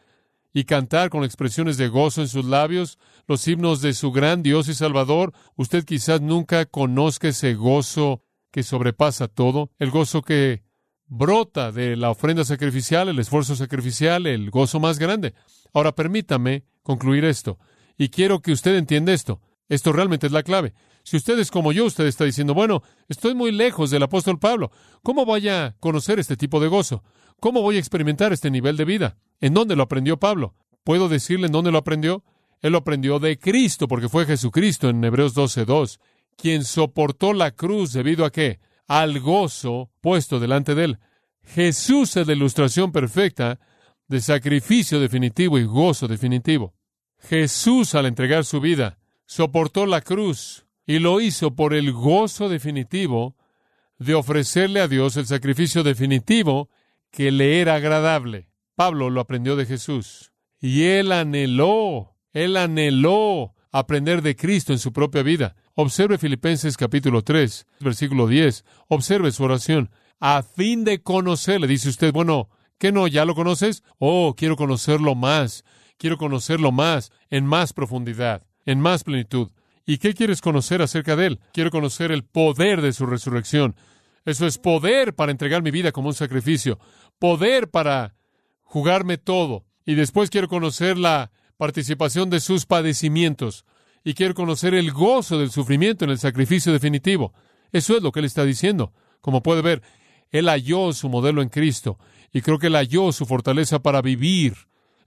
y 0.52 0.64
cantar 0.64 1.11
con 1.11 1.25
expresiones 1.25 1.76
de 1.76 1.88
gozo 1.88 2.21
en 2.21 2.28
sus 2.28 2.44
labios 2.44 2.99
los 3.26 3.47
himnos 3.47 3.80
de 3.80 3.94
su 3.94 4.12
gran 4.12 4.42
Dios 4.42 4.68
y 4.68 4.75
Salvador, 4.75 5.32
usted 5.56 5.85
quizás 5.85 6.21
nunca 6.21 6.66
conozca 6.66 7.28
ese 7.28 7.54
gozo 7.54 8.23
que 8.50 8.62
sobrepasa 8.62 9.28
todo, 9.28 9.71
el 9.78 9.90
gozo 9.90 10.23
que 10.23 10.62
brota 11.06 11.73
de 11.73 11.97
la 11.97 12.11
ofrenda 12.11 12.44
sacrificial, 12.44 13.09
el 13.09 13.18
esfuerzo 13.18 13.56
sacrificial, 13.56 14.26
el 14.26 14.50
gozo 14.50 14.80
más 14.80 14.99
grande. 14.99 15.35
Ahora 15.73 15.94
permítame 15.94 16.64
concluir 16.82 17.25
esto, 17.25 17.59
y 17.97 18.09
quiero 18.09 18.40
que 18.40 18.52
usted 18.52 18.76
entienda 18.76 19.12
esto. 19.12 19.40
Esto 19.73 19.91
realmente 19.91 20.26
es 20.26 20.33
la 20.33 20.43
clave. 20.43 20.75
Si 21.02 21.17
usted 21.17 21.38
es 21.38 21.50
como 21.50 21.73
yo, 21.73 21.87
usted 21.87 22.05
está 22.05 22.26
diciendo, 22.26 22.52
bueno, 22.52 22.83
estoy 23.09 23.35
muy 23.35 23.52
lejos 23.52 23.91
del 23.91 24.02
apóstol 24.02 24.38
Pablo. 24.38 24.71
¿Cómo 25.02 25.25
voy 25.25 25.49
a 25.49 25.76
conocer 25.81 26.19
este 26.19 26.37
tipo 26.37 26.61
de 26.61 26.69
gozo? 26.69 27.02
¿Cómo 27.41 27.62
voy 27.62 27.76
a 27.76 27.79
experimentar 27.79 28.35
este 28.35 28.50
nivel 28.50 28.76
de 28.76 28.85
vida? 28.85 29.17
¿En 29.41 29.55
dónde 29.55 29.75
lo 29.75 29.85
aprendió 29.85 30.19
Pablo? 30.19 30.55
¿Puedo 30.85 31.09
decirle 31.09 31.47
en 31.47 31.52
dónde 31.52 31.73
lo 31.73 31.79
aprendió? 31.79 32.23
Él 32.61 32.73
lo 32.73 32.79
aprendió 32.79 33.19
de 33.19 33.38
Cristo, 33.38 33.88
porque 33.88 34.11
fue 34.11 34.26
Jesucristo 34.26 34.91
en 34.91 35.02
Hebreos 35.02 35.35
12.2, 35.35 35.99
quien 36.37 36.64
soportó 36.64 37.33
la 37.33 37.52
cruz 37.52 37.95
debido 37.95 38.26
a 38.26 38.31
qué? 38.31 38.61
Al 38.88 39.21
gozo 39.21 39.91
puesto 40.02 40.38
delante 40.38 40.75
de 40.75 40.85
él. 40.85 40.99
Jesús 41.45 42.14
es 42.19 42.26
la 42.26 42.35
ilustración 42.35 42.93
perfecta 42.93 43.59
de 44.07 44.21
sacrificio 44.21 45.00
definitivo 45.00 45.59
y 45.59 45.64
gozo 45.64 46.09
definitivo. 46.09 46.75
Jesús, 47.21 47.95
al 47.95 48.05
entregar 48.05 48.45
su 48.45 48.61
vida, 48.61 48.99
soportó 49.32 49.86
la 49.86 50.02
cruz 50.02 50.66
y 50.86 50.98
lo 50.98 51.22
hizo 51.22 51.54
por 51.56 51.72
el 51.72 51.90
gozo 51.90 52.50
definitivo 52.50 53.34
de 53.98 54.14
ofrecerle 54.14 54.80
a 54.80 54.88
Dios 54.88 55.16
el 55.16 55.24
sacrificio 55.24 55.82
definitivo 55.82 56.68
que 57.10 57.32
le 57.32 57.62
era 57.62 57.76
agradable. 57.76 58.50
Pablo 58.74 59.08
lo 59.08 59.22
aprendió 59.22 59.56
de 59.56 59.64
Jesús. 59.64 60.32
Y 60.60 60.82
él 60.82 61.12
anheló, 61.12 62.14
él 62.34 62.58
anheló 62.58 63.54
aprender 63.70 64.20
de 64.20 64.36
Cristo 64.36 64.74
en 64.74 64.78
su 64.78 64.92
propia 64.92 65.22
vida. 65.22 65.56
Observe 65.74 66.18
Filipenses 66.18 66.76
capítulo 66.76 67.22
3, 67.22 67.66
versículo 67.80 68.26
10. 68.26 68.66
Observe 68.88 69.32
su 69.32 69.44
oración. 69.44 69.90
A 70.20 70.42
fin 70.42 70.84
de 70.84 71.02
conocerle, 71.02 71.66
dice 71.66 71.88
usted, 71.88 72.12
bueno, 72.12 72.50
¿qué 72.76 72.92
no? 72.92 73.06
¿Ya 73.06 73.24
lo 73.24 73.34
conoces? 73.34 73.82
Oh, 73.98 74.34
quiero 74.36 74.56
conocerlo 74.56 75.14
más. 75.14 75.64
Quiero 75.96 76.18
conocerlo 76.18 76.70
más, 76.70 77.12
en 77.30 77.46
más 77.46 77.72
profundidad, 77.72 78.44
en 78.64 78.81
más 78.81 79.04
plenitud. 79.04 79.50
¿Y 79.85 79.99
qué 79.99 80.14
quieres 80.14 80.40
conocer 80.40 80.83
acerca 80.83 81.16
de 81.16 81.26
él? 81.26 81.40
Quiero 81.52 81.71
conocer 81.71 82.12
el 82.12 82.25
poder 82.25 82.83
de 82.83 82.92
su 82.92 83.07
resurrección. 83.07 83.75
Eso 84.25 84.47
es 84.47 84.59
poder 84.59 85.14
para 85.14 85.33
entregar 85.33 85.62
mi 85.62 85.71
vida 85.71 85.90
como 85.90 86.09
un 86.09 86.14
sacrificio, 86.14 86.78
poder 87.19 87.69
para 87.71 88.14
jugarme 88.62 89.19
todo. 89.19 89.64
Y 89.85 89.95
después 89.95 90.31
quiero 90.31 90.49
conocer 90.49 90.97
la 90.97 91.33
participación 91.57 92.31
de 92.31 92.40
sus 92.40 92.66
padecimientos. 92.66 93.64
Y 94.04 94.14
quiero 94.14 94.35
conocer 94.35 94.75
el 94.75 94.92
gozo 94.92 95.38
del 95.38 95.50
sufrimiento 95.50 96.04
en 96.04 96.11
el 96.11 96.19
sacrificio 96.19 96.73
definitivo. 96.73 97.33
Eso 97.73 97.97
es 97.97 98.02
lo 98.02 98.12
que 98.12 98.21
él 98.21 98.26
está 98.26 98.45
diciendo. 98.45 98.92
Como 99.21 99.42
puede 99.42 99.62
ver, 99.62 99.83
él 100.31 100.49
halló 100.49 100.92
su 100.92 101.09
modelo 101.09 101.42
en 101.42 101.49
Cristo 101.49 101.99
y 102.33 102.40
creo 102.40 102.59
que 102.59 102.69
él 102.69 102.75
halló 102.75 103.12
su 103.12 103.26
fortaleza 103.26 103.81
para 103.81 104.02
vivir 104.02 104.54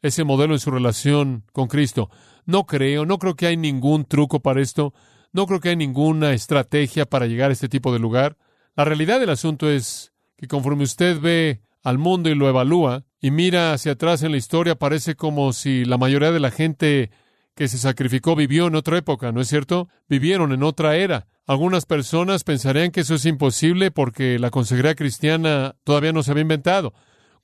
ese 0.02 0.24
modelo 0.24 0.54
en 0.54 0.60
su 0.60 0.72
relación 0.72 1.44
con 1.52 1.68
Cristo. 1.68 2.10
No 2.46 2.66
creo, 2.66 3.06
no 3.06 3.18
creo 3.18 3.36
que 3.36 3.48
hay 3.48 3.58
ningún 3.58 4.06
truco 4.06 4.40
para 4.40 4.62
esto, 4.62 4.94
no 5.34 5.48
creo 5.48 5.60
que 5.60 5.70
hay 5.70 5.76
ninguna 5.76 6.34
estrategia 6.34 7.06
para 7.06 7.26
llegar 7.26 7.50
a 7.50 7.54
este 7.54 7.70
tipo 7.70 7.92
de 7.92 8.00
lugar. 8.00 8.38
La 8.76 8.86
realidad 8.86 9.20
del 9.20 9.30
asunto 9.30 9.70
es 9.70 10.14
que 10.38 10.48
conforme 10.48 10.84
usted 10.84 11.20
ve 11.20 11.62
al 11.84 11.98
mundo 11.98 12.30
y 12.30 12.36
lo 12.36 12.48
evalúa 12.50 13.04
y 13.20 13.32
mira 13.32 13.74
hacia 13.74 13.94
atrás 13.94 14.24
en 14.24 14.32
la 14.32 14.38
historia, 14.38 14.76
parece 14.76 15.16
como 15.16 15.54
si 15.54 15.86
la 15.86 15.98
mayoría 15.98 16.32
de 16.32 16.40
la 16.40 16.52
gente 16.52 17.12
que 17.56 17.68
se 17.68 17.78
sacrificó 17.78 18.36
vivió 18.36 18.68
en 18.68 18.76
otra 18.76 18.98
época, 18.98 19.32
¿no 19.32 19.42
es 19.42 19.48
cierto? 19.48 19.88
Vivieron 20.08 20.52
en 20.52 20.64
otra 20.64 20.98
era. 20.98 21.28
Algunas 21.48 21.86
personas 21.86 22.44
pensarían 22.44 22.92
que 22.92 23.02
eso 23.02 23.16
es 23.16 23.26
imposible 23.26 23.92
porque 23.92 24.40
la 24.40 24.50
consejería 24.50 24.96
cristiana 24.96 25.76
todavía 25.84 26.12
no 26.12 26.24
se 26.24 26.32
había 26.32 26.42
inventado. 26.42 26.94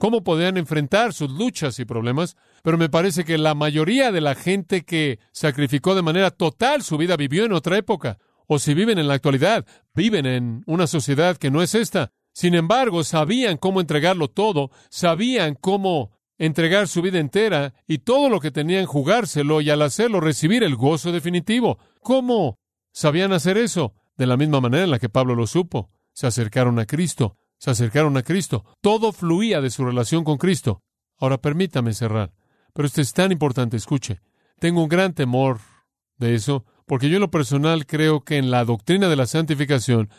¿Cómo 0.01 0.23
podían 0.23 0.57
enfrentar 0.57 1.13
sus 1.13 1.29
luchas 1.29 1.77
y 1.77 1.85
problemas? 1.85 2.35
Pero 2.63 2.75
me 2.75 2.89
parece 2.89 3.23
que 3.23 3.37
la 3.37 3.53
mayoría 3.53 4.11
de 4.11 4.19
la 4.19 4.33
gente 4.33 4.81
que 4.83 5.19
sacrificó 5.31 5.93
de 5.93 6.01
manera 6.01 6.31
total 6.31 6.81
su 6.81 6.97
vida 6.97 7.15
vivió 7.17 7.45
en 7.45 7.53
otra 7.53 7.77
época. 7.77 8.17
O 8.47 8.57
si 8.57 8.73
viven 8.73 8.97
en 8.97 9.07
la 9.07 9.13
actualidad, 9.13 9.63
viven 9.93 10.25
en 10.25 10.63
una 10.65 10.87
sociedad 10.87 11.37
que 11.37 11.51
no 11.51 11.61
es 11.61 11.75
esta. 11.75 12.13
Sin 12.33 12.55
embargo, 12.55 13.03
sabían 13.03 13.57
cómo 13.57 13.79
entregarlo 13.79 14.27
todo, 14.27 14.71
sabían 14.89 15.53
cómo 15.53 16.17
entregar 16.39 16.87
su 16.87 17.03
vida 17.03 17.19
entera 17.19 17.75
y 17.85 17.99
todo 17.99 18.27
lo 18.27 18.39
que 18.39 18.49
tenían 18.49 18.87
jugárselo 18.87 19.61
y 19.61 19.69
al 19.69 19.83
hacerlo 19.83 20.19
recibir 20.19 20.63
el 20.63 20.75
gozo 20.75 21.11
definitivo. 21.11 21.77
¿Cómo 22.01 22.57
sabían 22.91 23.33
hacer 23.33 23.55
eso? 23.55 23.93
De 24.17 24.25
la 24.25 24.35
misma 24.35 24.61
manera 24.61 24.83
en 24.83 24.89
la 24.89 24.97
que 24.97 25.09
Pablo 25.09 25.35
lo 25.35 25.45
supo. 25.45 25.91
Se 26.11 26.25
acercaron 26.25 26.79
a 26.79 26.87
Cristo, 26.87 27.37
se 27.61 27.69
acercaron 27.69 28.17
a 28.17 28.23
Cristo. 28.23 28.65
Todo 28.81 29.11
fluía 29.13 29.61
de 29.61 29.69
su 29.69 29.85
relación 29.85 30.23
con 30.23 30.39
Cristo. 30.39 30.81
Ahora 31.19 31.37
permítame 31.37 31.93
cerrar. 31.93 32.33
Pero 32.73 32.87
esto 32.87 33.01
es 33.01 33.13
tan 33.13 33.31
importante, 33.31 33.77
escuche. 33.77 34.19
Tengo 34.57 34.81
un 34.81 34.89
gran 34.89 35.13
temor 35.13 35.59
de 36.17 36.33
eso, 36.33 36.65
porque 36.87 37.07
yo 37.07 37.17
en 37.17 37.21
lo 37.21 37.29
personal 37.29 37.85
creo 37.85 38.23
que 38.23 38.37
en 38.37 38.49
la 38.49 38.65
doctrina 38.65 39.09
de 39.09 39.15
la 39.15 39.27
santificación, 39.27 40.09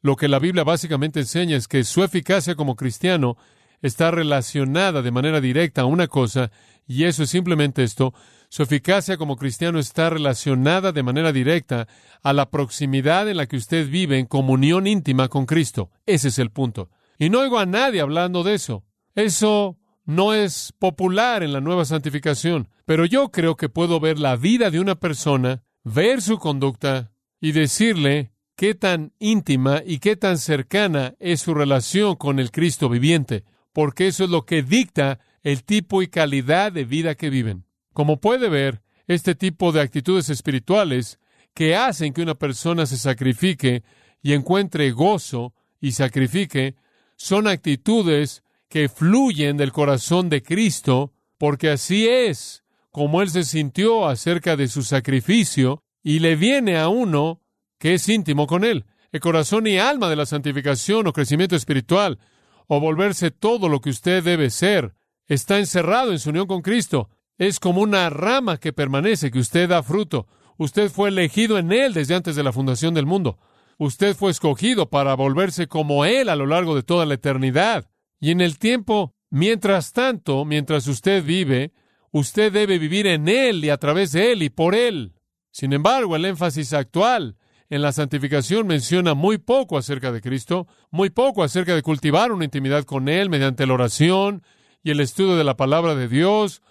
lo 0.00 0.14
que 0.14 0.28
la 0.28 0.38
Biblia 0.38 0.62
básicamente 0.62 1.18
enseña 1.18 1.56
es 1.56 1.66
que 1.66 1.82
su 1.82 2.04
eficacia 2.04 2.54
como 2.54 2.76
cristiano 2.76 3.36
está 3.80 4.12
relacionada 4.12 5.02
de 5.02 5.10
manera 5.10 5.40
directa 5.40 5.82
a 5.82 5.86
una 5.86 6.06
cosa, 6.06 6.52
y 6.86 7.02
eso 7.04 7.24
es 7.24 7.30
simplemente 7.30 7.82
esto, 7.82 8.14
su 8.52 8.62
eficacia 8.62 9.16
como 9.16 9.36
cristiano 9.36 9.78
está 9.78 10.10
relacionada 10.10 10.92
de 10.92 11.02
manera 11.02 11.32
directa 11.32 11.88
a 12.22 12.34
la 12.34 12.50
proximidad 12.50 13.26
en 13.30 13.38
la 13.38 13.46
que 13.46 13.56
usted 13.56 13.88
vive 13.88 14.18
en 14.18 14.26
comunión 14.26 14.86
íntima 14.86 15.28
con 15.28 15.46
Cristo. 15.46 15.90
Ese 16.04 16.28
es 16.28 16.38
el 16.38 16.50
punto. 16.50 16.90
Y 17.18 17.30
no 17.30 17.40
oigo 17.40 17.58
a 17.58 17.64
nadie 17.64 18.02
hablando 18.02 18.42
de 18.42 18.52
eso. 18.52 18.84
Eso 19.14 19.78
no 20.04 20.34
es 20.34 20.74
popular 20.78 21.42
en 21.42 21.54
la 21.54 21.62
nueva 21.62 21.86
santificación, 21.86 22.68
pero 22.84 23.06
yo 23.06 23.30
creo 23.30 23.56
que 23.56 23.70
puedo 23.70 24.00
ver 24.00 24.18
la 24.18 24.36
vida 24.36 24.70
de 24.70 24.80
una 24.80 24.96
persona, 24.96 25.62
ver 25.82 26.20
su 26.20 26.38
conducta 26.38 27.14
y 27.40 27.52
decirle 27.52 28.34
qué 28.54 28.74
tan 28.74 29.14
íntima 29.18 29.80
y 29.82 29.98
qué 29.98 30.14
tan 30.14 30.36
cercana 30.36 31.14
es 31.20 31.40
su 31.40 31.54
relación 31.54 32.16
con 32.16 32.38
el 32.38 32.50
Cristo 32.50 32.90
viviente 32.90 33.44
porque 33.72 34.08
eso 34.08 34.24
es 34.24 34.30
lo 34.30 34.44
que 34.44 34.62
dicta 34.62 35.20
el 35.42 35.64
tipo 35.64 36.02
y 36.02 36.08
calidad 36.08 36.70
de 36.70 36.84
vida 36.84 37.14
que 37.14 37.30
viven. 37.30 37.64
Como 37.92 38.20
puede 38.20 38.48
ver, 38.48 38.82
este 39.06 39.34
tipo 39.34 39.72
de 39.72 39.80
actitudes 39.80 40.30
espirituales 40.30 41.18
que 41.54 41.76
hacen 41.76 42.12
que 42.12 42.22
una 42.22 42.34
persona 42.34 42.86
se 42.86 42.96
sacrifique 42.96 43.82
y 44.22 44.32
encuentre 44.32 44.90
gozo 44.92 45.54
y 45.80 45.92
sacrifique, 45.92 46.76
son 47.16 47.46
actitudes 47.46 48.42
que 48.68 48.88
fluyen 48.88 49.56
del 49.56 49.72
corazón 49.72 50.30
de 50.30 50.42
Cristo, 50.42 51.12
porque 51.36 51.70
así 51.70 52.08
es 52.08 52.64
como 52.90 53.22
Él 53.22 53.30
se 53.30 53.44
sintió 53.44 54.06
acerca 54.06 54.56
de 54.56 54.68
su 54.68 54.82
sacrificio 54.82 55.82
y 56.02 56.20
le 56.20 56.36
viene 56.36 56.78
a 56.78 56.88
uno 56.88 57.40
que 57.78 57.94
es 57.94 58.08
íntimo 58.08 58.46
con 58.46 58.64
Él. 58.64 58.86
El 59.10 59.20
corazón 59.20 59.66
y 59.66 59.78
alma 59.78 60.08
de 60.08 60.16
la 60.16 60.26
santificación 60.26 61.06
o 61.06 61.12
crecimiento 61.12 61.56
espiritual 61.56 62.18
o 62.66 62.80
volverse 62.80 63.30
todo 63.30 63.68
lo 63.68 63.80
que 63.80 63.90
usted 63.90 64.22
debe 64.22 64.50
ser. 64.50 64.94
Está 65.26 65.58
encerrado 65.58 66.12
en 66.12 66.18
su 66.18 66.30
unión 66.30 66.46
con 66.46 66.62
Cristo. 66.62 67.10
Es 67.42 67.58
como 67.58 67.80
una 67.80 68.08
rama 68.08 68.58
que 68.58 68.72
permanece, 68.72 69.32
que 69.32 69.40
usted 69.40 69.68
da 69.68 69.82
fruto. 69.82 70.28
Usted 70.58 70.88
fue 70.88 71.08
elegido 71.08 71.58
en 71.58 71.72
Él 71.72 71.92
desde 71.92 72.14
antes 72.14 72.36
de 72.36 72.44
la 72.44 72.52
fundación 72.52 72.94
del 72.94 73.04
mundo. 73.04 73.36
Usted 73.78 74.14
fue 74.14 74.30
escogido 74.30 74.90
para 74.90 75.14
volverse 75.14 75.66
como 75.66 76.04
Él 76.04 76.28
a 76.28 76.36
lo 76.36 76.46
largo 76.46 76.76
de 76.76 76.84
toda 76.84 77.04
la 77.04 77.14
eternidad. 77.14 77.90
Y 78.20 78.30
en 78.30 78.40
el 78.40 78.60
tiempo, 78.60 79.16
mientras 79.28 79.92
tanto, 79.92 80.44
mientras 80.44 80.86
usted 80.86 81.24
vive, 81.24 81.72
usted 82.12 82.52
debe 82.52 82.78
vivir 82.78 83.08
en 83.08 83.26
Él 83.26 83.64
y 83.64 83.70
a 83.70 83.76
través 83.76 84.12
de 84.12 84.30
Él 84.30 84.44
y 84.44 84.48
por 84.48 84.76
Él. 84.76 85.14
Sin 85.50 85.72
embargo, 85.72 86.14
el 86.14 86.26
énfasis 86.26 86.72
actual 86.72 87.38
en 87.70 87.82
la 87.82 87.90
santificación 87.90 88.68
menciona 88.68 89.14
muy 89.14 89.38
poco 89.38 89.76
acerca 89.76 90.12
de 90.12 90.20
Cristo, 90.20 90.68
muy 90.92 91.10
poco 91.10 91.42
acerca 91.42 91.74
de 91.74 91.82
cultivar 91.82 92.30
una 92.30 92.44
intimidad 92.44 92.84
con 92.84 93.08
Él 93.08 93.30
mediante 93.30 93.66
la 93.66 93.74
oración 93.74 94.44
y 94.84 94.92
el 94.92 95.00
estudio 95.00 95.34
de 95.34 95.42
la 95.42 95.56
palabra 95.56 95.96
de 95.96 96.06
Dios, 96.06 96.62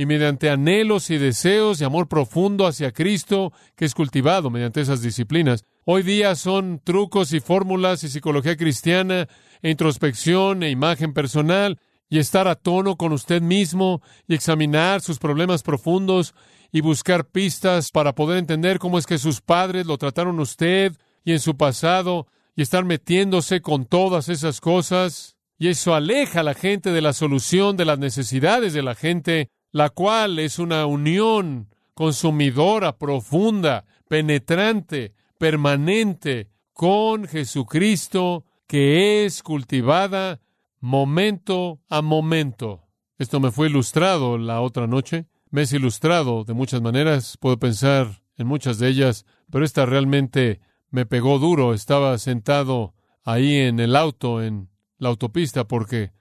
y 0.00 0.06
mediante 0.06 0.48
anhelos 0.48 1.10
y 1.10 1.18
deseos 1.18 1.78
y 1.78 1.84
amor 1.84 2.08
profundo 2.08 2.66
hacia 2.66 2.90
Cristo 2.90 3.52
que 3.76 3.84
es 3.84 3.94
cultivado 3.94 4.48
mediante 4.48 4.80
esas 4.80 5.02
disciplinas. 5.02 5.66
Hoy 5.84 6.02
día 6.02 6.34
son 6.36 6.80
trucos 6.82 7.34
y 7.34 7.40
fórmulas 7.40 8.02
y 8.02 8.08
psicología 8.08 8.56
cristiana, 8.56 9.28
e 9.60 9.68
introspección 9.68 10.62
e 10.62 10.70
imagen 10.70 11.12
personal, 11.12 11.78
y 12.08 12.18
estar 12.18 12.48
a 12.48 12.54
tono 12.54 12.96
con 12.96 13.12
usted 13.12 13.42
mismo 13.42 14.00
y 14.26 14.34
examinar 14.34 15.02
sus 15.02 15.18
problemas 15.18 15.62
profundos 15.62 16.34
y 16.72 16.80
buscar 16.80 17.26
pistas 17.26 17.90
para 17.90 18.14
poder 18.14 18.38
entender 18.38 18.78
cómo 18.78 18.96
es 18.96 19.04
que 19.04 19.18
sus 19.18 19.42
padres 19.42 19.84
lo 19.84 19.98
trataron 19.98 20.40
usted 20.40 20.96
y 21.26 21.32
en 21.32 21.40
su 21.40 21.58
pasado 21.58 22.26
y 22.56 22.62
estar 22.62 22.86
metiéndose 22.86 23.60
con 23.60 23.84
todas 23.84 24.30
esas 24.30 24.62
cosas. 24.62 25.36
Y 25.58 25.68
eso 25.68 25.94
aleja 25.94 26.40
a 26.40 26.44
la 26.44 26.54
gente 26.54 26.90
de 26.90 27.02
la 27.02 27.12
solución 27.12 27.76
de 27.76 27.84
las 27.84 27.98
necesidades 27.98 28.72
de 28.72 28.82
la 28.82 28.94
gente, 28.94 29.50
la 29.72 29.90
cual 29.90 30.38
es 30.38 30.58
una 30.58 30.86
unión 30.86 31.68
consumidora, 31.94 32.96
profunda, 32.98 33.84
penetrante, 34.08 35.14
permanente 35.38 36.48
con 36.72 37.26
Jesucristo, 37.26 38.44
que 38.66 39.24
es 39.24 39.42
cultivada 39.42 40.40
momento 40.80 41.80
a 41.88 42.02
momento. 42.02 42.86
Esto 43.18 43.38
me 43.40 43.50
fue 43.50 43.68
ilustrado 43.68 44.38
la 44.38 44.60
otra 44.60 44.86
noche 44.86 45.26
me 45.50 45.62
es 45.62 45.72
ilustrado 45.72 46.44
de 46.44 46.54
muchas 46.54 46.80
maneras, 46.80 47.36
puedo 47.38 47.58
pensar 47.58 48.22
en 48.36 48.46
muchas 48.46 48.78
de 48.78 48.88
ellas, 48.88 49.26
pero 49.50 49.64
esta 49.64 49.84
realmente 49.84 50.60
me 50.90 51.06
pegó 51.06 51.38
duro. 51.38 51.74
Estaba 51.74 52.16
sentado 52.18 52.94
ahí 53.24 53.56
en 53.56 53.80
el 53.80 53.96
auto, 53.96 54.42
en 54.42 54.68
la 54.98 55.08
autopista, 55.08 55.66
porque 55.66 56.12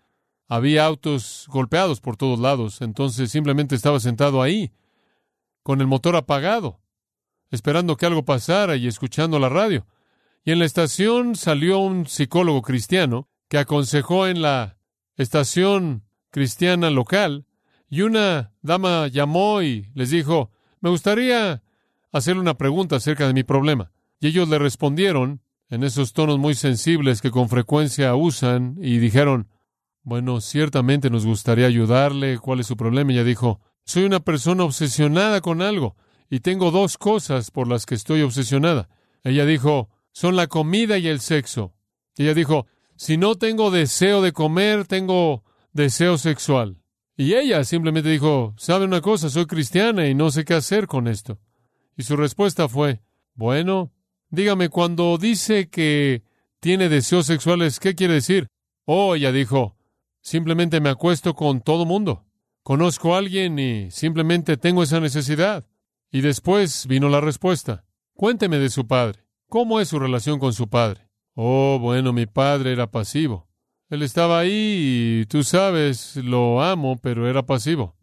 había 0.49 0.83
autos 0.83 1.45
golpeados 1.47 2.01
por 2.01 2.17
todos 2.17 2.39
lados. 2.39 2.81
Entonces 2.81 3.31
simplemente 3.31 3.75
estaba 3.75 3.99
sentado 3.99 4.41
ahí, 4.41 4.71
con 5.63 5.79
el 5.79 5.87
motor 5.87 6.15
apagado, 6.15 6.81
esperando 7.51 7.95
que 7.95 8.07
algo 8.07 8.25
pasara 8.25 8.75
y 8.75 8.87
escuchando 8.87 9.39
la 9.39 9.47
radio. 9.47 9.85
Y 10.43 10.51
en 10.51 10.59
la 10.59 10.65
estación 10.65 11.35
salió 11.35 11.79
un 11.79 12.07
psicólogo 12.07 12.63
cristiano 12.63 13.29
que 13.47 13.59
aconsejó 13.59 14.27
en 14.27 14.41
la 14.41 14.77
estación 15.15 16.03
cristiana 16.31 16.89
local 16.89 17.45
y 17.89 18.01
una 18.01 18.51
dama 18.61 19.07
llamó 19.07 19.61
y 19.61 19.89
les 19.93 20.09
dijo, 20.09 20.51
me 20.81 20.89
gustaría 20.89 21.61
hacerle 22.11 22.41
una 22.41 22.57
pregunta 22.57 22.95
acerca 22.95 23.27
de 23.27 23.33
mi 23.33 23.43
problema. 23.43 23.91
Y 24.19 24.27
ellos 24.27 24.49
le 24.49 24.57
respondieron 24.57 25.41
en 25.69 25.83
esos 25.83 26.13
tonos 26.13 26.39
muy 26.39 26.55
sensibles 26.55 27.21
que 27.21 27.31
con 27.31 27.49
frecuencia 27.49 28.15
usan 28.15 28.77
y 28.81 28.97
dijeron, 28.97 29.47
bueno, 30.09 30.41
ciertamente 30.41 31.11
nos 31.11 31.23
gustaría 31.23 31.67
ayudarle, 31.67 32.39
¿cuál 32.39 32.59
es 32.59 32.67
su 32.67 32.75
problema? 32.75 33.11
Ella 33.11 33.23
dijo, 33.23 33.61
soy 33.85 34.05
una 34.05 34.19
persona 34.19 34.63
obsesionada 34.63 35.39
con 35.39 35.61
algo 35.61 35.95
y 36.31 36.39
tengo 36.39 36.71
dos 36.71 36.97
cosas 36.97 37.51
por 37.51 37.67
las 37.67 37.85
que 37.85 37.93
estoy 37.93 38.23
obsesionada. 38.23 38.89
Ella 39.23 39.45
dijo, 39.45 39.89
son 40.11 40.35
la 40.35 40.47
comida 40.47 40.97
y 40.97 41.07
el 41.07 41.19
sexo. 41.19 41.75
ella 42.17 42.33
dijo, 42.33 42.65
si 42.95 43.17
no 43.17 43.35
tengo 43.35 43.69
deseo 43.69 44.23
de 44.23 44.33
comer, 44.33 44.85
tengo 44.85 45.43
deseo 45.73 46.17
sexual. 46.17 46.81
Y 47.15 47.35
ella 47.35 47.63
simplemente 47.63 48.09
dijo, 48.09 48.55
¿sabe 48.57 48.85
una 48.85 49.01
cosa? 49.01 49.29
Soy 49.29 49.45
cristiana 49.45 50.07
y 50.07 50.15
no 50.15 50.31
sé 50.31 50.43
qué 50.43 50.55
hacer 50.55 50.87
con 50.87 51.07
esto. 51.07 51.37
Y 51.95 52.01
su 52.01 52.15
respuesta 52.15 52.67
fue, 52.67 53.01
bueno, 53.35 53.91
dígame, 54.31 54.69
cuando 54.69 55.19
dice 55.19 55.69
que 55.69 56.23
tiene 56.59 56.89
deseos 56.89 57.27
sexuales, 57.27 57.79
¿qué 57.79 57.93
quiere 57.93 58.15
decir? 58.15 58.47
Oh, 58.85 59.13
ella 59.13 59.31
dijo, 59.31 59.75
simplemente 60.21 60.79
me 60.81 60.89
acuesto 60.89 61.33
con 61.33 61.61
todo 61.61 61.85
mundo. 61.85 62.25
Conozco 62.63 63.15
a 63.15 63.17
alguien 63.17 63.57
y 63.57 63.91
simplemente 63.91 64.57
tengo 64.57 64.83
esa 64.83 64.99
necesidad. 64.99 65.65
Y 66.11 66.21
después 66.21 66.87
vino 66.87 67.09
la 67.09 67.21
respuesta. 67.21 67.85
Cuénteme 68.13 68.57
de 68.59 68.69
su 68.69 68.87
padre. 68.87 69.25
¿Cómo 69.47 69.79
es 69.79 69.87
su 69.87 69.99
relación 69.99 70.39
con 70.39 70.53
su 70.53 70.67
padre? 70.69 71.09
Oh, 71.33 71.79
bueno, 71.79 72.13
mi 72.13 72.25
padre 72.25 72.71
era 72.71 72.91
pasivo. 72.91 73.47
Él 73.89 74.03
estaba 74.03 74.39
ahí 74.39 75.21
y 75.21 75.25
tú 75.25 75.43
sabes, 75.43 76.15
lo 76.17 76.61
amo, 76.61 76.99
pero 77.01 77.27
era 77.27 77.45
pasivo. 77.45 77.95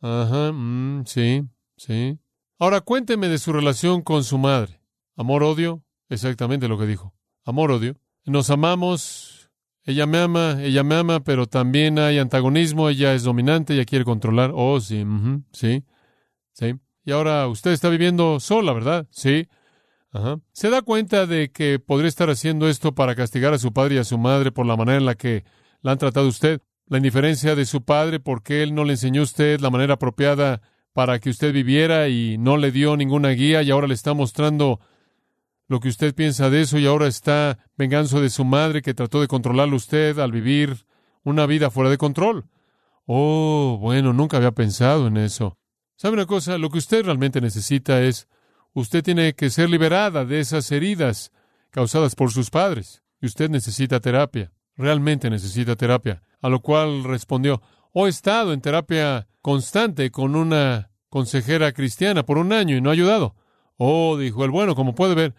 Ajá, 0.00 0.52
mm, 0.52 1.04
sí, 1.06 1.44
sí. 1.76 2.18
Ahora 2.58 2.80
cuénteme 2.80 3.28
de 3.28 3.38
su 3.38 3.52
relación 3.52 4.02
con 4.02 4.24
su 4.24 4.38
madre. 4.38 4.80
Amor-odio, 5.16 5.82
exactamente 6.08 6.68
lo 6.68 6.78
que 6.78 6.86
dijo. 6.86 7.14
Amor-odio. 7.44 7.96
Nos 8.24 8.48
amamos, 8.48 9.33
ella 9.84 10.06
me 10.06 10.18
ama, 10.18 10.56
ella 10.62 10.82
me 10.82 10.94
ama, 10.94 11.20
pero 11.20 11.46
también 11.46 11.98
hay 11.98 12.18
antagonismo, 12.18 12.88
ella 12.88 13.14
es 13.14 13.22
dominante, 13.22 13.74
ella 13.74 13.84
quiere 13.84 14.04
controlar. 14.04 14.50
Oh, 14.54 14.80
sí, 14.80 15.04
sí, 15.52 15.84
sí. 16.52 16.74
Y 17.04 17.12
ahora 17.12 17.46
usted 17.48 17.72
está 17.72 17.90
viviendo 17.90 18.40
sola, 18.40 18.72
¿verdad? 18.72 19.06
Sí. 19.10 19.46
Ajá. 20.10 20.38
¿Se 20.52 20.70
da 20.70 20.80
cuenta 20.80 21.26
de 21.26 21.50
que 21.50 21.78
podría 21.78 22.08
estar 22.08 22.30
haciendo 22.30 22.68
esto 22.68 22.94
para 22.94 23.14
castigar 23.14 23.52
a 23.52 23.58
su 23.58 23.72
padre 23.72 23.96
y 23.96 23.98
a 23.98 24.04
su 24.04 24.16
madre 24.16 24.52
por 24.52 24.64
la 24.64 24.76
manera 24.76 24.98
en 24.98 25.04
la 25.04 25.16
que 25.16 25.44
la 25.82 25.92
han 25.92 25.98
tratado 25.98 26.28
usted? 26.28 26.62
La 26.86 26.98
indiferencia 26.98 27.54
de 27.54 27.66
su 27.66 27.82
padre 27.82 28.20
porque 28.20 28.62
él 28.62 28.74
no 28.74 28.84
le 28.84 28.92
enseñó 28.92 29.20
a 29.20 29.24
usted 29.24 29.60
la 29.60 29.70
manera 29.70 29.94
apropiada 29.94 30.62
para 30.94 31.18
que 31.18 31.28
usted 31.28 31.52
viviera 31.52 32.08
y 32.08 32.38
no 32.38 32.56
le 32.56 32.70
dio 32.70 32.96
ninguna 32.96 33.30
guía 33.30 33.62
y 33.62 33.70
ahora 33.70 33.88
le 33.88 33.94
está 33.94 34.14
mostrando 34.14 34.80
lo 35.66 35.80
que 35.80 35.88
usted 35.88 36.14
piensa 36.14 36.48
de 36.48 36.62
eso 36.62 36.78
y 36.78 36.86
ahora 36.86 37.06
está 37.06 37.58
vengando 37.76 38.20
de 38.20 38.30
su 38.30 38.44
madre 38.44 38.82
que 38.82 38.94
trató 38.94 39.20
de 39.20 39.28
controlarlo 39.28 39.76
usted 39.76 40.18
al 40.18 40.32
vivir 40.32 40.86
una 41.22 41.46
vida 41.46 41.70
fuera 41.70 41.90
de 41.90 41.98
control. 41.98 42.44
Oh, 43.06 43.78
bueno, 43.80 44.12
nunca 44.12 44.36
había 44.36 44.52
pensado 44.52 45.06
en 45.08 45.16
eso. 45.16 45.58
¿Sabe 45.96 46.14
una 46.14 46.26
cosa? 46.26 46.58
Lo 46.58 46.70
que 46.70 46.78
usted 46.78 47.04
realmente 47.04 47.40
necesita 47.40 48.02
es, 48.02 48.28
usted 48.72 49.02
tiene 49.02 49.34
que 49.34 49.50
ser 49.50 49.70
liberada 49.70 50.24
de 50.24 50.40
esas 50.40 50.70
heridas 50.72 51.32
causadas 51.70 52.14
por 52.14 52.30
sus 52.30 52.50
padres. 52.50 53.02
Y 53.20 53.26
usted 53.26 53.50
necesita 53.50 54.00
terapia. 54.00 54.52
Realmente 54.76 55.30
necesita 55.30 55.76
terapia. 55.76 56.22
A 56.40 56.48
lo 56.48 56.60
cual 56.60 57.04
respondió, 57.04 57.62
oh, 57.92 58.06
he 58.06 58.10
estado 58.10 58.52
en 58.52 58.60
terapia 58.60 59.28
constante 59.40 60.10
con 60.10 60.34
una 60.34 60.90
consejera 61.08 61.72
cristiana 61.72 62.24
por 62.24 62.38
un 62.38 62.52
año 62.52 62.76
y 62.76 62.80
no 62.80 62.90
ha 62.90 62.92
ayudado. 62.92 63.34
Oh, 63.76 64.16
dijo 64.16 64.44
el 64.44 64.50
bueno, 64.50 64.74
como 64.74 64.94
puede 64.94 65.14
ver, 65.14 65.34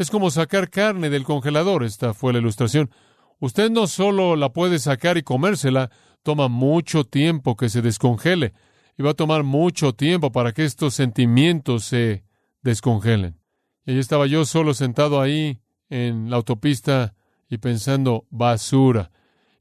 es 0.00 0.10
como 0.10 0.30
sacar 0.30 0.70
carne 0.70 1.10
del 1.10 1.24
congelador. 1.24 1.84
Esta 1.84 2.14
fue 2.14 2.32
la 2.32 2.38
ilustración. 2.38 2.90
Usted 3.38 3.70
no 3.70 3.86
solo 3.86 4.34
la 4.34 4.50
puede 4.50 4.78
sacar 4.78 5.18
y 5.18 5.22
comérsela, 5.22 5.90
toma 6.22 6.48
mucho 6.48 7.04
tiempo 7.04 7.54
que 7.54 7.68
se 7.68 7.82
descongele 7.82 8.54
y 8.96 9.02
va 9.02 9.10
a 9.10 9.14
tomar 9.14 9.42
mucho 9.42 9.92
tiempo 9.94 10.32
para 10.32 10.52
que 10.52 10.64
estos 10.64 10.94
sentimientos 10.94 11.84
se 11.84 12.24
descongelen. 12.62 13.40
Y 13.84 13.90
ahí 13.92 13.98
estaba 13.98 14.26
yo 14.26 14.46
solo 14.46 14.72
sentado 14.72 15.20
ahí 15.20 15.60
en 15.90 16.30
la 16.30 16.36
autopista 16.36 17.14
y 17.50 17.58
pensando 17.58 18.26
basura. 18.30 19.10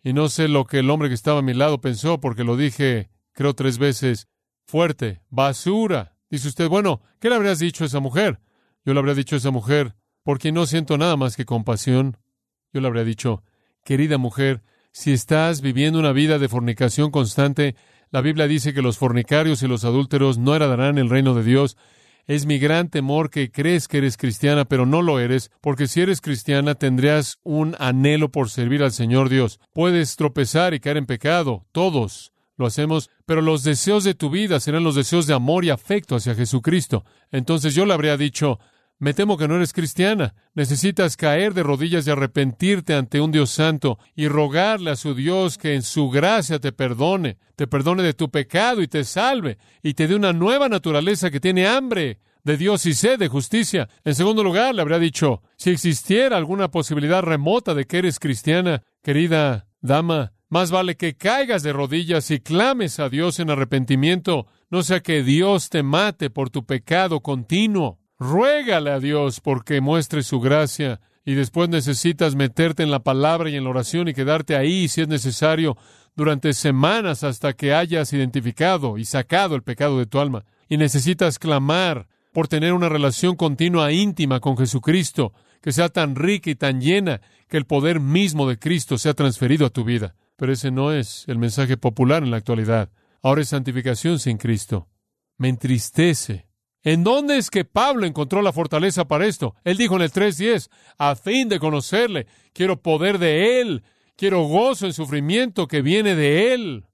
Y 0.02 0.13
no 0.13 0.30
sé 0.30 0.47
lo 0.47 0.63
que 0.65 0.80
el 0.80 0.89
hombre 0.89 1.10
que 1.10 1.15
estaba 1.15 1.39
a 1.39 1.41
mi 1.43 1.54
lado 1.54 1.82
pensó 1.82 2.21
porque 2.21 2.45
lo 2.45 2.56
dije, 2.56 3.10
creo 3.34 3.56
tres 3.56 3.78
veces, 3.78 4.30
fuerte, 4.65 5.21
basura. 5.30 6.15
Dice 6.30 6.47
usted, 6.47 6.69
bueno, 6.69 7.02
¿qué 7.19 7.28
le 7.28 7.36
habrías 7.36 7.60
dicho 7.60 7.84
a 7.84 7.88
esa 7.88 7.99
mujer? 7.99 8.39
Yo 8.86 8.93
le 8.93 8.99
habría 8.99 9.15
dicho 9.15 9.36
a 9.36 9.39
esa 9.39 9.52
mujer, 9.52 9.95
porque 10.30 10.52
no 10.52 10.68
siento 10.68 11.00
nada 11.00 11.18
más 11.18 11.36
que 11.36 11.44
compasión. 11.44 12.15
Yo 12.72 12.82
le 12.82 12.88
habría 12.88 13.04
dicho, 13.04 13.42
querida 13.84 14.20
mujer, 14.20 14.62
si 14.92 15.12
estás 15.12 15.62
viviendo 15.62 15.98
una 15.98 16.12
vida 16.12 16.38
de 16.38 16.48
fornicación 16.48 17.10
constante, 17.10 17.76
la 18.12 18.22
Biblia 18.22 18.48
dice 18.48 18.72
que 18.72 18.84
los 18.84 19.00
fornicarios 19.00 19.63
y 19.63 19.68
los 19.68 19.86
adúlteros 19.86 20.38
no 20.38 20.56
heredarán 20.56 21.00
el 21.00 21.10
reino 21.10 21.34
de 21.34 21.42
Dios. 21.42 21.78
Es 22.28 22.46
mi 22.46 22.60
gran 22.60 22.89
temor 22.92 23.32
que 23.32 23.50
crees 23.50 23.88
que 23.88 23.98
eres 23.98 24.18
cristiana, 24.18 24.65
pero 24.65 24.86
no 24.86 25.02
lo 25.02 25.20
eres, 25.20 25.50
porque 25.62 25.88
si 25.88 26.02
eres 26.02 26.22
cristiana 26.22 26.76
tendrías 26.76 27.39
un 27.42 27.76
anhelo 27.80 28.30
por 28.30 28.52
servir 28.52 28.84
al 28.84 28.92
Señor 28.92 29.30
Dios. 29.30 29.60
Puedes 29.74 30.15
tropezar 30.15 30.76
y 30.76 30.80
caer 30.80 30.98
en 30.98 31.08
pecado, 31.08 31.65
todos 31.72 32.34
lo 32.56 32.68
hacemos, 32.68 33.10
pero 33.26 33.42
los 33.42 33.63
deseos 33.63 34.04
de 34.04 34.13
tu 34.13 34.30
vida 34.30 34.60
serán 34.60 34.84
los 34.84 34.94
deseos 34.94 35.26
de 35.26 35.34
amor 35.34 35.65
y 35.65 35.72
afecto 35.72 36.15
hacia 36.15 36.36
Jesucristo. 36.36 37.04
Entonces 37.32 37.74
yo 37.74 37.88
le 37.88 37.96
habría 37.96 38.15
dicho, 38.15 38.60
me 39.00 39.14
temo 39.14 39.38
que 39.38 39.48
no 39.48 39.56
eres 39.56 39.74
cristiana. 39.74 40.36
Necesitas 40.54 41.16
caer 41.16 41.54
de 41.54 41.64
rodillas 41.64 42.06
y 42.06 42.12
arrepentirte 42.12 42.94
ante 42.94 43.22
un 43.22 43.32
Dios 43.32 43.50
santo 43.50 43.98
y 44.16 44.28
rogarle 44.28 44.92
a 44.92 44.98
su 44.98 45.16
Dios 45.16 45.58
que 45.58 45.74
en 45.74 45.82
su 45.82 46.10
gracia 46.10 46.60
te 46.60 46.74
perdone, 46.74 47.38
te 47.56 47.66
perdone 47.66 48.04
de 48.04 48.14
tu 48.14 48.30
pecado 48.30 48.82
y 48.82 48.88
te 48.88 49.06
salve 49.06 49.58
y 49.82 49.94
te 49.94 50.08
dé 50.08 50.16
una 50.16 50.34
nueva 50.34 50.68
naturaleza 50.68 51.32
que 51.32 51.40
tiene 51.40 51.66
hambre 51.66 52.20
de 52.44 52.58
Dios 52.58 52.86
y 52.86 52.94
sed 52.94 53.18
de 53.18 53.30
justicia. 53.30 53.90
En 54.04 54.16
segundo 54.16 54.44
lugar, 54.44 54.76
le 54.76 54.82
habría 54.82 55.00
dicho, 55.00 55.42
si 55.56 55.70
existiera 55.70 56.36
alguna 56.36 56.70
posibilidad 56.70 57.22
remota 57.22 57.74
de 57.74 57.86
que 57.86 58.00
eres 58.00 58.20
cristiana, 58.20 58.84
querida 59.02 59.68
dama, 59.82 60.34
más 60.50 60.72
vale 60.72 60.98
que 60.98 61.16
caigas 61.16 61.64
de 61.64 61.74
rodillas 61.74 62.32
y 62.32 62.40
clames 62.40 63.00
a 63.00 63.08
Dios 63.08 63.40
en 63.40 63.50
arrepentimiento, 63.50 64.48
no 64.70 64.84
sea 64.84 65.00
que 65.00 65.24
Dios 65.24 65.70
te 65.70 65.84
mate 65.84 66.30
por 66.30 66.50
tu 66.50 66.66
pecado 66.66 67.22
continuo. 67.22 67.99
Ruégale 68.19 68.91
a 68.91 68.99
Dios 68.99 69.39
porque 69.39 69.79
muestre 69.79 70.23
su 70.23 70.41
gracia 70.41 70.99
y 71.23 71.36
después 71.36 71.69
necesitas 71.69 72.36
meterte 72.36 72.84
en 72.84 72.91
la 72.91 72.99
palabra 72.99 73.49
y 73.49 73.55
en 73.55 73.63
la 73.63 73.69
oración 73.69 74.10
y 74.10 74.13
quedarte 74.13 74.58
ahí 74.58 74.89
si 74.89 75.01
es 75.01 75.08
necesario 75.08 75.77
durante 76.17 76.51
semanas 76.53 77.23
hasta 77.23 77.53
que 77.53 77.73
hayas 77.73 78.12
identificado 78.12 78.97
y 78.97 79.05
sacado 79.05 79.55
el 79.55 79.63
pecado 79.63 79.97
de 79.97 80.05
tu 80.05 80.19
alma. 80.19 80.43
Y 80.67 80.75
necesitas 80.75 81.39
clamar 81.39 82.08
por 82.34 82.49
tener 82.49 82.73
una 82.73 82.89
relación 82.89 83.38
continua 83.38 83.93
íntima 83.93 84.41
con 84.41 84.58
Jesucristo, 84.58 85.34
que 85.62 85.71
sea 85.71 85.88
tan 85.88 86.15
rica 86.15 86.49
y 86.49 86.55
tan 86.55 86.82
llena 86.82 87.21
que 87.47 87.55
el 87.55 87.65
poder 87.65 88.01
mismo 88.01 88.49
de 88.49 88.60
Cristo 88.60 88.97
sea 88.97 89.13
transferido 89.13 89.65
a 89.65 89.69
tu 89.69 89.86
vida. 89.86 90.15
Pero 90.36 90.51
ese 90.51 90.71
no 90.71 90.91
es 90.91 91.23
el 91.27 91.38
mensaje 91.38 91.77
popular 91.77 92.23
en 92.23 92.32
la 92.32 92.38
actualidad. 92.38 92.89
Ahora 93.21 93.41
es 93.41 93.49
santificación 93.49 94.19
sin 94.19 94.38
Cristo. 94.38 94.89
Me 95.38 95.47
entristece 95.47 96.49
¿En 96.84 97.04
dónde 97.04 97.38
es 97.38 97.50
que 97.50 97.65
Pablo 97.65 98.06
encontró 98.06 98.42
la 98.42 98.54
fortaleza 98.54 99.06
para 99.08 99.26
esto? 99.26 99.56
Él 99.63 99.78
dijo 99.78 99.96
en 99.98 100.04
el 100.04 100.12
3.10, 100.12 100.70
a 100.98 101.15
fin 101.15 101.50
de 101.50 101.60
conocerle, 101.60 102.28
quiero 102.54 102.82
poder 102.82 103.18
de 103.18 103.60
Él, 103.60 103.84
quiero 104.15 104.44
gozo 104.44 104.86
en 104.86 104.94
sufrimiento 104.94 105.68
que 105.68 105.82
viene 105.82 106.15
de 106.15 106.54
Él. 106.54 106.86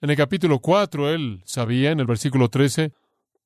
En 0.00 0.10
el 0.10 0.16
capítulo 0.16 0.60
4, 0.60 1.12
él 1.12 1.42
sabía, 1.44 1.90
en 1.90 1.98
el 1.98 2.06
versículo 2.06 2.50
13, 2.50 2.92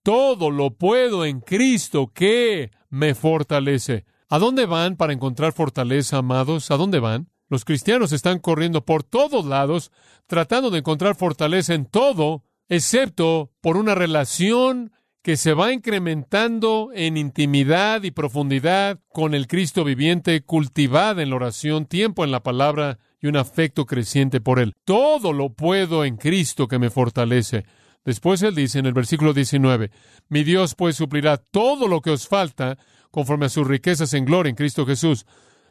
todo 0.02 0.50
lo 0.50 0.72
puedo 0.72 1.24
en 1.24 1.40
Cristo 1.40 2.10
que 2.12 2.70
me 2.90 3.14
fortalece. 3.14 4.04
¿A 4.28 4.38
dónde 4.38 4.66
van 4.66 4.96
para 4.96 5.14
encontrar 5.14 5.54
fortaleza, 5.54 6.18
amados? 6.18 6.70
¿A 6.70 6.76
dónde 6.76 7.00
van? 7.00 7.30
Los 7.48 7.64
cristianos 7.64 8.12
están 8.12 8.38
corriendo 8.38 8.84
por 8.84 9.02
todos 9.02 9.46
lados, 9.46 9.92
tratando 10.26 10.70
de 10.70 10.80
encontrar 10.80 11.16
fortaleza 11.16 11.72
en 11.72 11.86
todo, 11.86 12.44
excepto 12.68 13.50
por 13.62 13.78
una 13.78 13.94
relación 13.94 14.92
que 15.22 15.36
se 15.36 15.54
va 15.54 15.72
incrementando 15.72 16.90
en 16.92 17.16
intimidad 17.16 18.02
y 18.02 18.10
profundidad 18.10 18.98
con 19.12 19.34
el 19.34 19.46
Cristo 19.46 19.84
viviente, 19.84 20.42
cultivada 20.42 21.22
en 21.22 21.30
la 21.30 21.36
oración, 21.36 21.86
tiempo 21.86 22.24
en 22.24 22.32
la 22.32 22.42
palabra 22.42 22.98
y 23.20 23.28
un 23.28 23.36
afecto 23.36 23.86
creciente 23.86 24.40
por 24.40 24.58
Él. 24.58 24.74
Todo 24.84 25.32
lo 25.32 25.50
puedo 25.50 26.04
en 26.04 26.16
Cristo 26.16 26.66
que 26.66 26.80
me 26.80 26.90
fortalece. 26.90 27.64
Después 28.04 28.42
Él 28.42 28.56
dice 28.56 28.80
en 28.80 28.86
el 28.86 28.94
versículo 28.94 29.32
19, 29.32 29.92
mi 30.28 30.42
Dios 30.42 30.74
pues 30.74 30.96
suplirá 30.96 31.36
todo 31.36 31.86
lo 31.86 32.00
que 32.00 32.10
os 32.10 32.26
falta 32.26 32.76
conforme 33.12 33.46
a 33.46 33.50
sus 33.50 33.66
riquezas 33.66 34.12
en 34.14 34.24
gloria 34.24 34.50
en 34.50 34.56
Cristo 34.56 34.84
Jesús, 34.84 35.24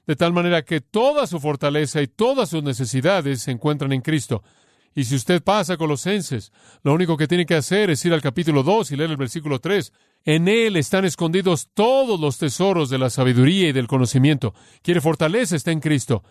de 0.08 0.16
tal 0.16 0.32
manera 0.32 0.62
que 0.62 0.80
toda 0.80 1.28
su 1.28 1.42
fortaleza 1.42 2.02
y 2.02 2.08
todas 2.08 2.50
sus 2.50 2.64
necesidades 2.64 3.42
se 3.42 3.52
encuentran 3.52 3.92
en 3.92 4.02
Cristo. 4.02 4.44
Y 4.94 5.06
si 5.06 5.16
usted 5.16 5.42
pasa 5.42 5.74
a 5.74 5.78
Colosenses, 5.78 6.52
lo 6.84 6.94
único 6.94 7.16
que 7.16 7.28
tiene 7.28 7.46
que 7.46 7.56
hacer 7.56 7.90
es 7.90 8.04
ir 8.04 8.14
al 8.14 8.22
capítulo 8.22 8.64
2 8.64 8.92
y 8.92 8.98
leer 8.98 9.12
el 9.12 9.18
versículo 9.18 9.60
3. 9.60 9.94
En 10.26 10.48
él 10.48 10.76
están 10.76 11.06
escondidos 11.06 11.70
todos 11.74 12.20
los 12.20 12.38
tesoros 12.38 12.90
de 12.90 12.98
la 12.98 13.10
sabiduría 13.10 13.70
y 13.70 13.72
del 13.72 13.88
conocimiento. 13.88 14.54
Quiere 14.82 15.00
fortaleza, 15.00 15.56
está 15.56 15.72
en 15.72 15.80
Cristo. 15.80 16.24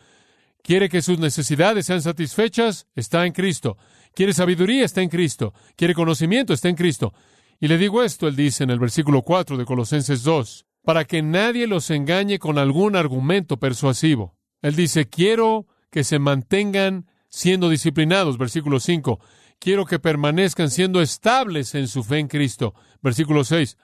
Quiere 0.63 0.89
que 0.89 1.01
sus 1.01 1.19
necesidades 1.19 1.87
sean 1.87 2.03
satisfechas, 2.03 2.87
está 2.95 3.25
en 3.25 3.33
Cristo. 3.33 3.79
Quiere 4.15 4.35
sabiduría, 4.35 4.85
está 4.85 5.01
en 5.01 5.09
Cristo. 5.09 5.55
Quiere 5.75 5.95
conocimiento, 5.95 6.53
está 6.53 6.69
en 6.69 6.77
Cristo. 6.77 7.15
Y 7.61 7.69
le 7.69 7.79
digo 7.79 8.03
esto, 8.03 8.29
él 8.29 8.37
dice 8.37 8.65
en 8.65 8.71
el 8.71 8.79
versículo 8.79 9.23
4 9.23 9.57
de 9.57 9.65
Colosenses 9.65 10.23
2, 10.23 10.67
para 10.83 11.05
que 11.05 11.23
nadie 11.23 11.67
los 11.67 11.91
engañe 11.91 12.39
con 12.39 12.59
algún 12.59 12.97
argumento 12.97 13.59
persuasivo. 13.59 14.37
Él 14.63 14.77
dice, 14.77 15.09
quiero 15.09 15.67
que 15.91 16.05
se 16.05 16.19
mantengan 16.19 17.10
siendo 17.31 17.71
disciplinados. 17.71 18.37
Versículo 18.37 18.79
5. 18.79 19.19
Quiero 19.59 19.87
que 19.87 19.99
permanezcan 19.99 20.71
siendo 20.71 21.01
estables 21.01 21.75
en 21.75 21.89
su 21.89 22.05
fe 22.05 22.19
en 22.19 22.29
Cristo. 22.29 22.75
Versículo 23.01 23.45
6. 23.45 23.79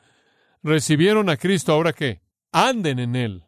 Recibieron 0.63 1.31
a 1.31 1.39
Cristo 1.39 1.73
ahora 1.73 1.95
que 1.95 2.21
anden 2.53 2.99
en 2.99 3.17
Él. 3.17 3.45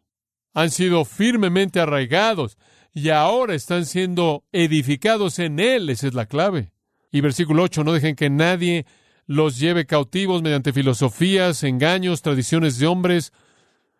Han 0.53 0.71
sido 0.71 1.05
firmemente 1.05 1.79
arraigados 1.79 2.57
y 2.91 3.09
ahora 3.09 3.53
están 3.53 3.85
siendo 3.85 4.45
edificados 4.51 5.37
en 5.37 5.59
Él. 5.59 5.89
Esa 5.89 6.07
es 6.07 6.13
la 6.15 6.25
clave. 6.25 6.71
Y 7.11 7.21
versículo 7.21 7.63
8. 7.63 7.83
No 7.83 7.93
dejen 7.93 8.15
que 8.15 8.29
nadie 8.29 8.85
los 9.25 9.59
lleve 9.59 9.85
cautivos 9.85 10.41
mediante 10.41 10.73
filosofías, 10.73 11.63
engaños, 11.63 12.23
tradiciones 12.23 12.79
de 12.79 12.87
hombres, 12.87 13.31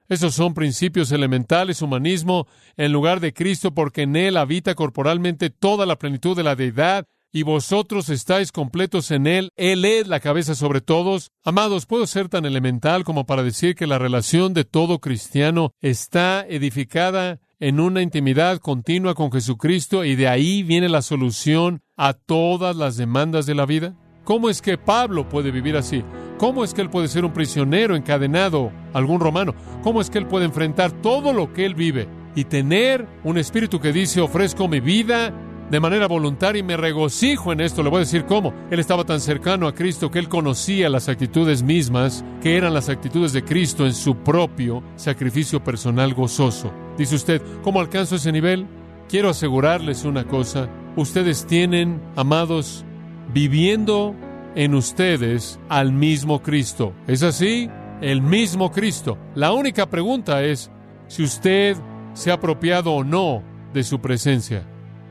Esos 0.10 0.34
son 0.34 0.54
principios 0.54 1.12
elementales, 1.12 1.82
humanismo, 1.82 2.48
en 2.76 2.92
lugar 2.92 3.20
de 3.20 3.32
Cristo, 3.32 3.74
porque 3.74 4.02
en 4.02 4.16
Él 4.16 4.38
habita 4.38 4.76
corporalmente 4.76 5.50
toda 5.50 5.86
la 5.86 5.98
plenitud 5.98 6.36
de 6.36 6.44
la 6.44 6.56
deidad, 6.56 7.06
y 7.32 7.44
vosotros 7.44 8.10
estáis 8.10 8.52
completos 8.52 9.12
en 9.12 9.28
Él. 9.28 9.52
Él 9.56 9.86
es 9.86 10.08
la 10.08 10.20
cabeza 10.20 10.56
sobre 10.56 10.82
todos. 10.82 11.32
Amados, 11.44 11.86
puedo 11.86 12.08
ser 12.08 12.28
tan 12.28 12.46
elemental 12.46 13.04
como 13.04 13.26
para 13.26 13.44
decir 13.44 13.76
que 13.76 13.88
la 13.88 14.00
relación 14.00 14.54
de 14.54 14.66
todo 14.66 15.00
cristiano 15.00 15.74
está 15.80 16.46
edificada 16.48 17.40
en 17.60 17.80
una 17.80 18.02
intimidad 18.02 18.60
continua 18.60 19.14
con 19.16 19.32
Jesucristo 19.32 20.06
y 20.06 20.16
de 20.16 20.28
ahí 20.28 20.64
viene 20.64 20.90
la 20.90 21.02
solución 21.02 21.82
a 21.98 22.14
todas 22.14 22.76
las 22.76 22.98
demandas 22.98 23.46
de 23.46 23.56
la 23.56 23.66
vida. 23.66 23.96
¿Cómo 24.24 24.50
es 24.50 24.62
que 24.62 24.78
Pablo 24.78 25.28
puede 25.28 25.52
vivir 25.52 25.76
así? 25.76 26.04
¿Cómo 26.40 26.64
es 26.64 26.74
que 26.74 26.82
él 26.82 26.90
puede 26.90 27.10
ser 27.10 27.26
un 27.26 27.34
prisionero 27.34 27.98
encadenado 27.98 28.72
algún 28.94 29.20
romano? 29.20 29.54
¿Cómo 29.84 30.00
es 30.00 30.10
que 30.10 30.20
él 30.20 30.26
puede 30.26 30.46
enfrentar 30.46 30.90
todo 30.90 31.34
lo 31.34 31.52
que 31.52 31.66
él 31.66 31.76
vive 31.76 32.08
y 32.34 32.46
tener 32.46 33.06
un 33.26 33.38
espíritu 33.38 33.82
que 33.82 33.92
dice 33.92 34.22
ofrezco 34.22 34.70
mi 34.70 34.80
vida 34.80 35.34
de 35.70 35.80
manera 35.82 36.08
voluntaria 36.08 36.62
y 36.62 36.64
me 36.64 36.78
regocijo 36.78 37.52
en 37.52 37.60
esto? 37.60 37.84
Le 37.84 37.90
voy 37.90 37.98
a 37.98 38.06
decir 38.06 38.24
cómo. 38.24 38.54
Él 38.72 38.80
estaba 38.80 39.04
tan 39.04 39.20
cercano 39.20 39.68
a 39.68 39.76
Cristo 39.76 40.10
que 40.10 40.20
él 40.20 40.30
conocía 40.30 40.88
las 40.88 41.10
actitudes 41.10 41.62
mismas 41.62 42.24
que 42.42 42.56
eran 42.56 42.74
las 42.74 42.88
actitudes 42.88 43.34
de 43.34 43.44
Cristo 43.44 43.86
en 43.86 43.94
su 43.94 44.16
propio 44.16 44.82
sacrificio 44.96 45.62
personal 45.62 46.14
gozoso. 46.14 46.72
Dice 46.98 47.16
usted, 47.16 47.42
¿cómo 47.64 47.82
alcanzo 47.82 48.16
ese 48.16 48.32
nivel? 48.32 48.66
Quiero 49.10 49.28
asegurarles 49.28 50.06
una 50.06 50.24
cosa. 50.24 50.70
Ustedes 50.96 51.46
tienen, 51.46 52.02
amados, 52.16 52.86
viviendo 53.34 54.16
en 54.56 54.76
ustedes 54.76 55.60
al 55.70 55.92
mismo 55.92 56.42
Cristo. 56.42 56.94
¿Es 57.08 57.24
así? 57.24 57.70
El 58.02 58.22
mismo 58.22 58.72
Cristo. 58.72 59.18
La 59.36 59.52
única 59.52 59.90
pregunta 59.90 60.44
es 60.44 60.72
si 61.08 61.24
usted 61.24 61.78
se 62.14 62.32
ha 62.32 62.36
apropiado 62.36 62.94
o 62.94 63.04
no 63.04 63.44
de 63.74 63.84
su 63.84 64.00
presencia 64.00 64.66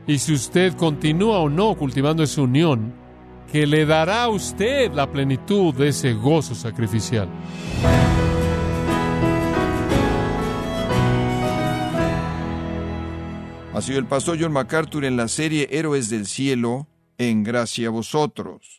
y 0.07 0.19
si 0.19 0.33
usted 0.33 0.73
continúa 0.73 1.39
o 1.39 1.49
no 1.49 1.75
cultivando 1.75 2.23
esa 2.23 2.41
unión 2.41 2.93
que 3.51 3.65
le 3.65 3.85
dará 3.85 4.23
a 4.23 4.29
usted 4.29 4.91
la 4.91 5.11
plenitud 5.11 5.73
de 5.73 5.89
ese 5.89 6.13
gozo 6.13 6.55
sacrificial. 6.55 7.29
Ha 13.73 13.81
sido 13.81 13.99
el 13.99 14.05
pastor 14.05 14.37
John 14.39 14.51
MacArthur 14.51 15.05
en 15.05 15.15
la 15.15 15.27
serie 15.27 15.69
Héroes 15.71 16.09
del 16.09 16.25
Cielo, 16.25 16.87
en 17.17 17.43
gracia 17.43 17.87
a 17.87 17.91
vosotros. 17.91 18.78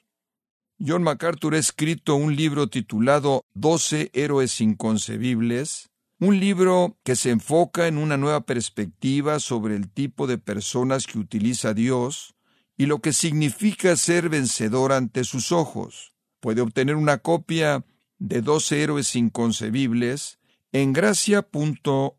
John 0.84 1.02
MacArthur 1.02 1.54
ha 1.54 1.58
escrito 1.58 2.14
un 2.14 2.34
libro 2.34 2.68
titulado 2.68 3.44
Doce 3.52 4.10
héroes 4.14 4.62
inconcebibles, 4.62 5.90
un 6.18 6.40
libro 6.40 6.96
que 7.04 7.16
se 7.16 7.30
enfoca 7.30 7.86
en 7.86 7.98
una 7.98 8.16
nueva 8.16 8.40
perspectiva 8.40 9.40
sobre 9.40 9.76
el 9.76 9.90
tipo 9.90 10.26
de 10.26 10.38
personas 10.38 11.06
que 11.06 11.18
utiliza 11.18 11.74
Dios 11.74 12.34
y 12.78 12.86
lo 12.86 13.00
que 13.00 13.12
significa 13.12 13.94
ser 13.94 14.30
vencedor 14.30 14.92
ante 14.92 15.24
sus 15.24 15.52
ojos. 15.52 16.14
Puede 16.40 16.62
obtener 16.62 16.96
una 16.96 17.18
copia 17.18 17.84
de 18.18 18.40
Doce 18.40 18.82
héroes 18.82 19.14
inconcebibles 19.16 20.38
en 20.72 20.94
gracia.org 20.94 22.14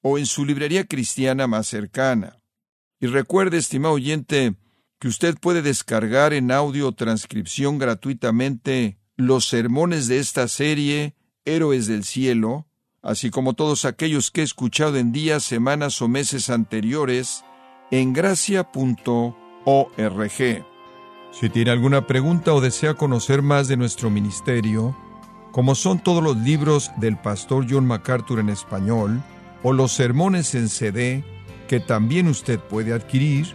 o 0.00 0.18
en 0.18 0.26
su 0.26 0.46
librería 0.46 0.84
cristiana 0.84 1.46
más 1.46 1.66
cercana. 1.66 2.38
Y 3.00 3.06
recuerde, 3.06 3.58
estimado 3.58 3.94
oyente, 3.94 4.54
que 4.98 5.08
usted 5.08 5.36
puede 5.40 5.62
descargar 5.62 6.32
en 6.32 6.50
audio 6.50 6.92
transcripción 6.92 7.78
gratuitamente 7.78 8.98
los 9.16 9.46
sermones 9.46 10.08
de 10.08 10.18
esta 10.18 10.48
serie 10.48 11.14
Héroes 11.44 11.86
del 11.86 12.04
Cielo, 12.04 12.66
así 13.02 13.30
como 13.30 13.54
todos 13.54 13.84
aquellos 13.84 14.30
que 14.30 14.40
he 14.40 14.44
escuchado 14.44 14.96
en 14.96 15.12
días, 15.12 15.44
semanas 15.44 16.02
o 16.02 16.08
meses 16.08 16.50
anteriores 16.50 17.44
en 17.90 18.12
gracia.org. 18.12 18.66
Si 21.30 21.48
tiene 21.50 21.70
alguna 21.70 22.06
pregunta 22.06 22.52
o 22.52 22.60
desea 22.60 22.94
conocer 22.94 23.42
más 23.42 23.68
de 23.68 23.76
nuestro 23.76 24.10
ministerio, 24.10 24.96
como 25.52 25.74
son 25.74 26.00
todos 26.00 26.22
los 26.22 26.36
libros 26.36 26.90
del 26.96 27.16
pastor 27.16 27.66
John 27.68 27.86
MacArthur 27.86 28.40
en 28.40 28.48
español, 28.48 29.22
o 29.62 29.72
los 29.72 29.92
sermones 29.92 30.54
en 30.54 30.68
CD, 30.68 31.24
que 31.68 31.80
también 31.80 32.28
usted 32.28 32.58
puede 32.60 32.92
adquirir, 32.92 33.54